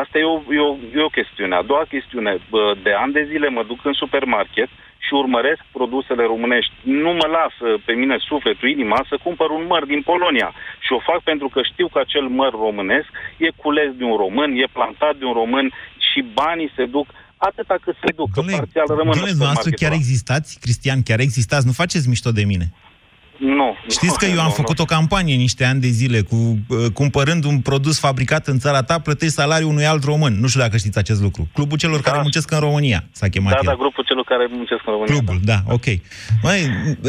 [0.00, 1.54] asta e o, e, o, e o chestiune.
[1.54, 4.68] A doua chestiune, uh, de ani de zile mă duc în supermarket
[5.06, 6.72] și urmăresc produsele românești.
[6.82, 10.50] Nu mă lasă pe mine sufletul, inima, să cumpăr un măr din Polonia.
[10.84, 14.50] Și o fac pentru că știu că acel măr românesc e cules de un român,
[14.62, 15.66] e plantat de un român
[16.08, 17.06] și banii se duc
[17.48, 20.00] atâta cât se duc, că parțial rămân Domnule, în dumneavoastră supermarketul chiar ăla.
[20.02, 20.58] existați?
[20.60, 21.66] Cristian, chiar existați?
[21.66, 22.66] Nu faceți mișto de mine.
[23.38, 23.76] Nu.
[23.90, 27.60] Știți că eu am făcut o campanie niște ani de zile cu uh, cumpărând un
[27.60, 30.34] produs fabricat în țara ta, plătești salariul unui alt român.
[30.40, 31.48] Nu știu dacă știți acest lucru.
[31.54, 33.64] Clubul celor care muncesc în România s-a chemat Da, el.
[33.66, 35.14] da, grupul celor care muncesc în România.
[35.14, 35.84] Clubul, da, ok.
[36.42, 36.60] Măi,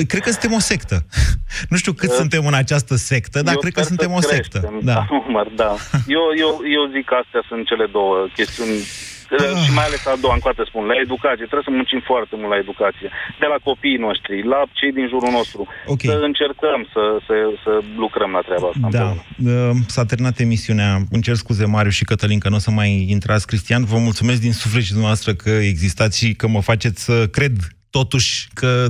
[0.07, 1.05] cred că suntem o sectă.
[1.71, 4.27] nu știu cât Uh, suntem în această sectă, dar Eu cred că sper suntem să
[4.27, 4.59] o sectă.
[4.59, 5.05] creștem, Da.
[5.27, 5.71] număr, da.
[6.17, 8.75] Eu, eu, eu zic că astea sunt cele două chestiuni
[9.63, 12.61] și mai ales a doua încoate spun, la educație, trebuie să muncim foarte mult la
[12.65, 13.09] educație,
[13.41, 15.61] de la copiii noștri, la cei din jurul nostru,
[15.93, 16.01] Ok.
[16.11, 17.71] să încercăm să, să, să
[18.03, 18.87] lucrăm la treaba asta.
[18.97, 19.07] Da,
[19.51, 20.89] uh, s-a terminat emisiunea.
[21.15, 23.47] Îmi cer scuze, Mariu și Cătălin, că nu o să mai intrați.
[23.47, 27.55] Cristian, vă mulțumesc din suflet și dumneavoastră că existați și că mă faceți să cred
[27.89, 28.85] totuși că,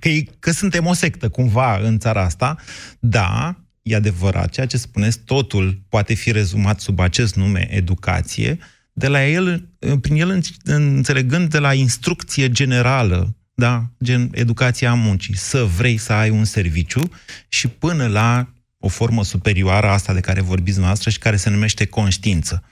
[0.00, 2.56] că, că suntem o sectă cumva în țara asta.
[3.00, 8.58] Da, e adevărat, ceea ce spuneți, totul poate fi rezumat sub acest nume educație,
[8.98, 9.68] de la el,
[10.00, 16.12] prin el în- înțelegând de la instrucție generală, da, gen educația muncii, să vrei să
[16.12, 17.10] ai un serviciu
[17.48, 21.50] și până la o formă superioară a asta de care vorbiți noastră și care se
[21.50, 22.62] numește conștiință.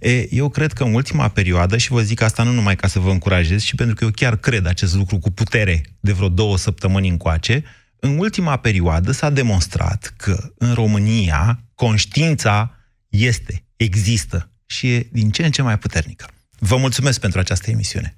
[0.00, 2.98] E, eu cred că în ultima perioadă, și vă zic asta nu numai ca să
[2.98, 6.56] vă încurajez, ci pentru că eu chiar cred acest lucru cu putere de vreo două
[6.58, 7.64] săptămâni încoace,
[8.00, 12.74] în ultima perioadă s-a demonstrat că în România conștiința
[13.08, 16.26] este, există și e din ce în ce mai puternică.
[16.58, 18.16] Vă mulțumesc pentru această emisiune.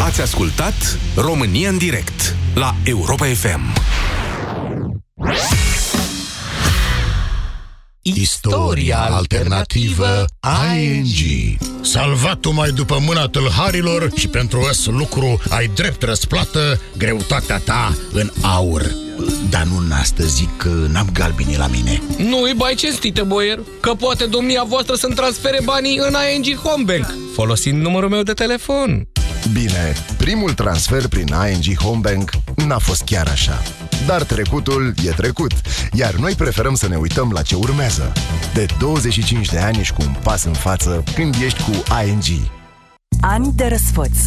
[0.00, 3.76] Ați ascultat România în direct la Europa FM.
[8.02, 10.24] Istoria alternativă
[10.76, 11.16] ING
[11.80, 18.30] Salvat-o mai după mâna tâlharilor și pentru ăs lucru ai drept răsplată greutatea ta în
[18.42, 19.03] aur.
[19.50, 22.02] Dar nu în astăzi, zic că n-am galbini la mine.
[22.16, 27.14] Nu-i bai cinstite, boier, că poate domnia voastră să-mi transfere banii în ING Home Bank,
[27.34, 29.08] folosind numărul meu de telefon.
[29.52, 32.30] Bine, primul transfer prin ING Home Bank
[32.66, 33.62] n-a fost chiar așa.
[34.06, 35.52] Dar trecutul e trecut,
[35.92, 38.12] iar noi preferăm să ne uităm la ce urmează.
[38.54, 42.50] De 25 de ani ești cu un pas în față când ești cu ING.
[43.20, 44.18] Ani de răsfăț.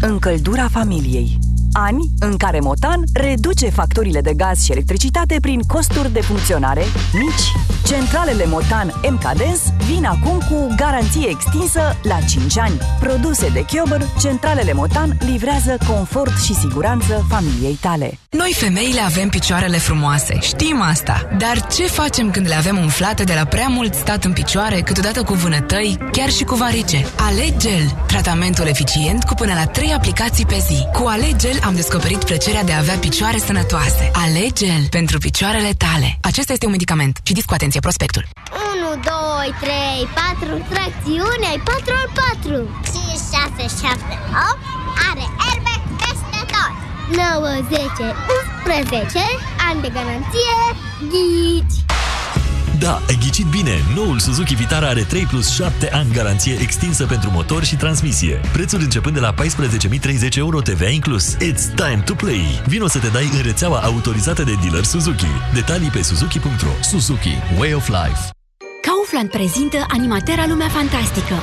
[0.00, 1.38] Încăldura familiei.
[1.72, 7.72] Ani în care Motan reduce facturile de gaz și electricitate prin costuri de funcționare mici.
[7.86, 12.78] Centralele Motan MKDens vin acum cu garanție extinsă la 5 ani.
[13.00, 18.18] Produse de Chiober, centralele Motan livrează confort și siguranță familiei tale.
[18.30, 21.28] Noi femeile avem picioarele frumoase, știm asta.
[21.38, 25.22] Dar ce facem când le avem umflate de la prea mult stat în picioare, câteodată
[25.22, 27.06] cu vânătăi, chiar și cu varice?
[27.16, 30.86] Alegel, tratamentul eficient cu până la 3 aplicații pe zi.
[30.92, 34.10] Cu Alegel am descoperit plăcerea de a avea picioare sănătoase.
[34.24, 36.18] Alegel pentru picioarele tale.
[36.20, 37.18] Acesta este un medicament.
[37.22, 38.24] Citiți cu atenție prospectul.
[38.74, 39.74] 1, 2, 3,
[40.14, 42.08] 4, tracțiune, ai 4 al
[42.42, 43.04] 4 5,
[43.58, 44.18] 6, 7,
[44.50, 44.58] 8
[45.08, 46.74] Are airbag peste tot
[47.16, 48.14] 9, 10,
[48.64, 49.24] 11
[49.68, 50.58] Ani de garanție
[51.12, 51.78] Ghici
[52.82, 53.82] Da, ai ghicit bine!
[53.94, 58.40] Noul Suzuki Vitara are 3 plus 7 ani garanție extinsă pentru motor și transmisie.
[58.52, 61.34] Prețul începând de la 14.030 euro TVA inclus.
[61.34, 62.62] It's time to play!
[62.66, 65.26] Vino să te dai în rețeaua autorizată de dealer Suzuki.
[65.54, 67.36] Detalii pe suzuki.ro Suzuki.
[67.58, 68.30] Way of Life.
[68.82, 71.34] Kaufland prezintă Animatera Lumea Fantastică.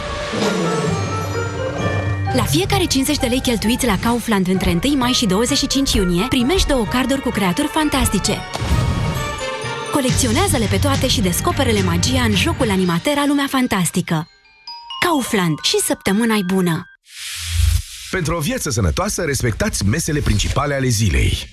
[2.35, 6.67] La fiecare 50 de lei cheltuiți la Kaufland între 1 mai și 25 iunie, primești
[6.67, 8.37] două carduri cu creaturi fantastice.
[9.91, 14.27] Colecționează-le pe toate și descoperele magia în jocul Animatera Lumea Fantastică.
[15.05, 16.83] Kaufland și săptămâna bună!
[18.11, 21.49] Pentru o viață sănătoasă, respectați mesele principale ale zilei.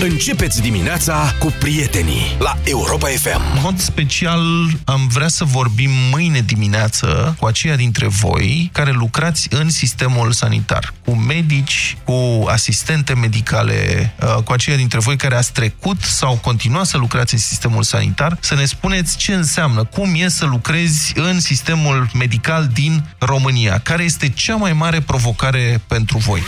[0.00, 3.42] Începeți dimineața cu prietenii la Europa FM.
[3.54, 4.42] În mod special
[4.84, 10.94] am vrea să vorbim mâine dimineață cu aceia dintre voi care lucrați în sistemul sanitar,
[11.04, 16.86] cu medici, cu asistente medicale, uh, cu aceia dintre voi care ați trecut sau continuat
[16.86, 21.40] să lucrați în sistemul sanitar, să ne spuneți ce înseamnă, cum e să lucrezi în
[21.40, 26.42] sistemul medical din România, care este cea mai mare provocare pentru voi.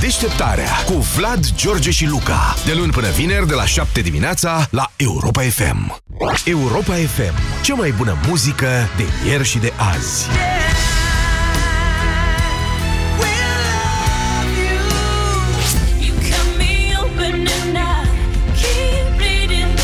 [0.00, 2.54] Deșteptarea cu Vlad, George și Luca.
[2.64, 6.02] De luni până vineri, de la 7 dimineața, la Europa FM.
[6.44, 7.62] Europa FM.
[7.62, 8.66] Cea mai bună muzică
[8.96, 10.26] de ieri și de azi.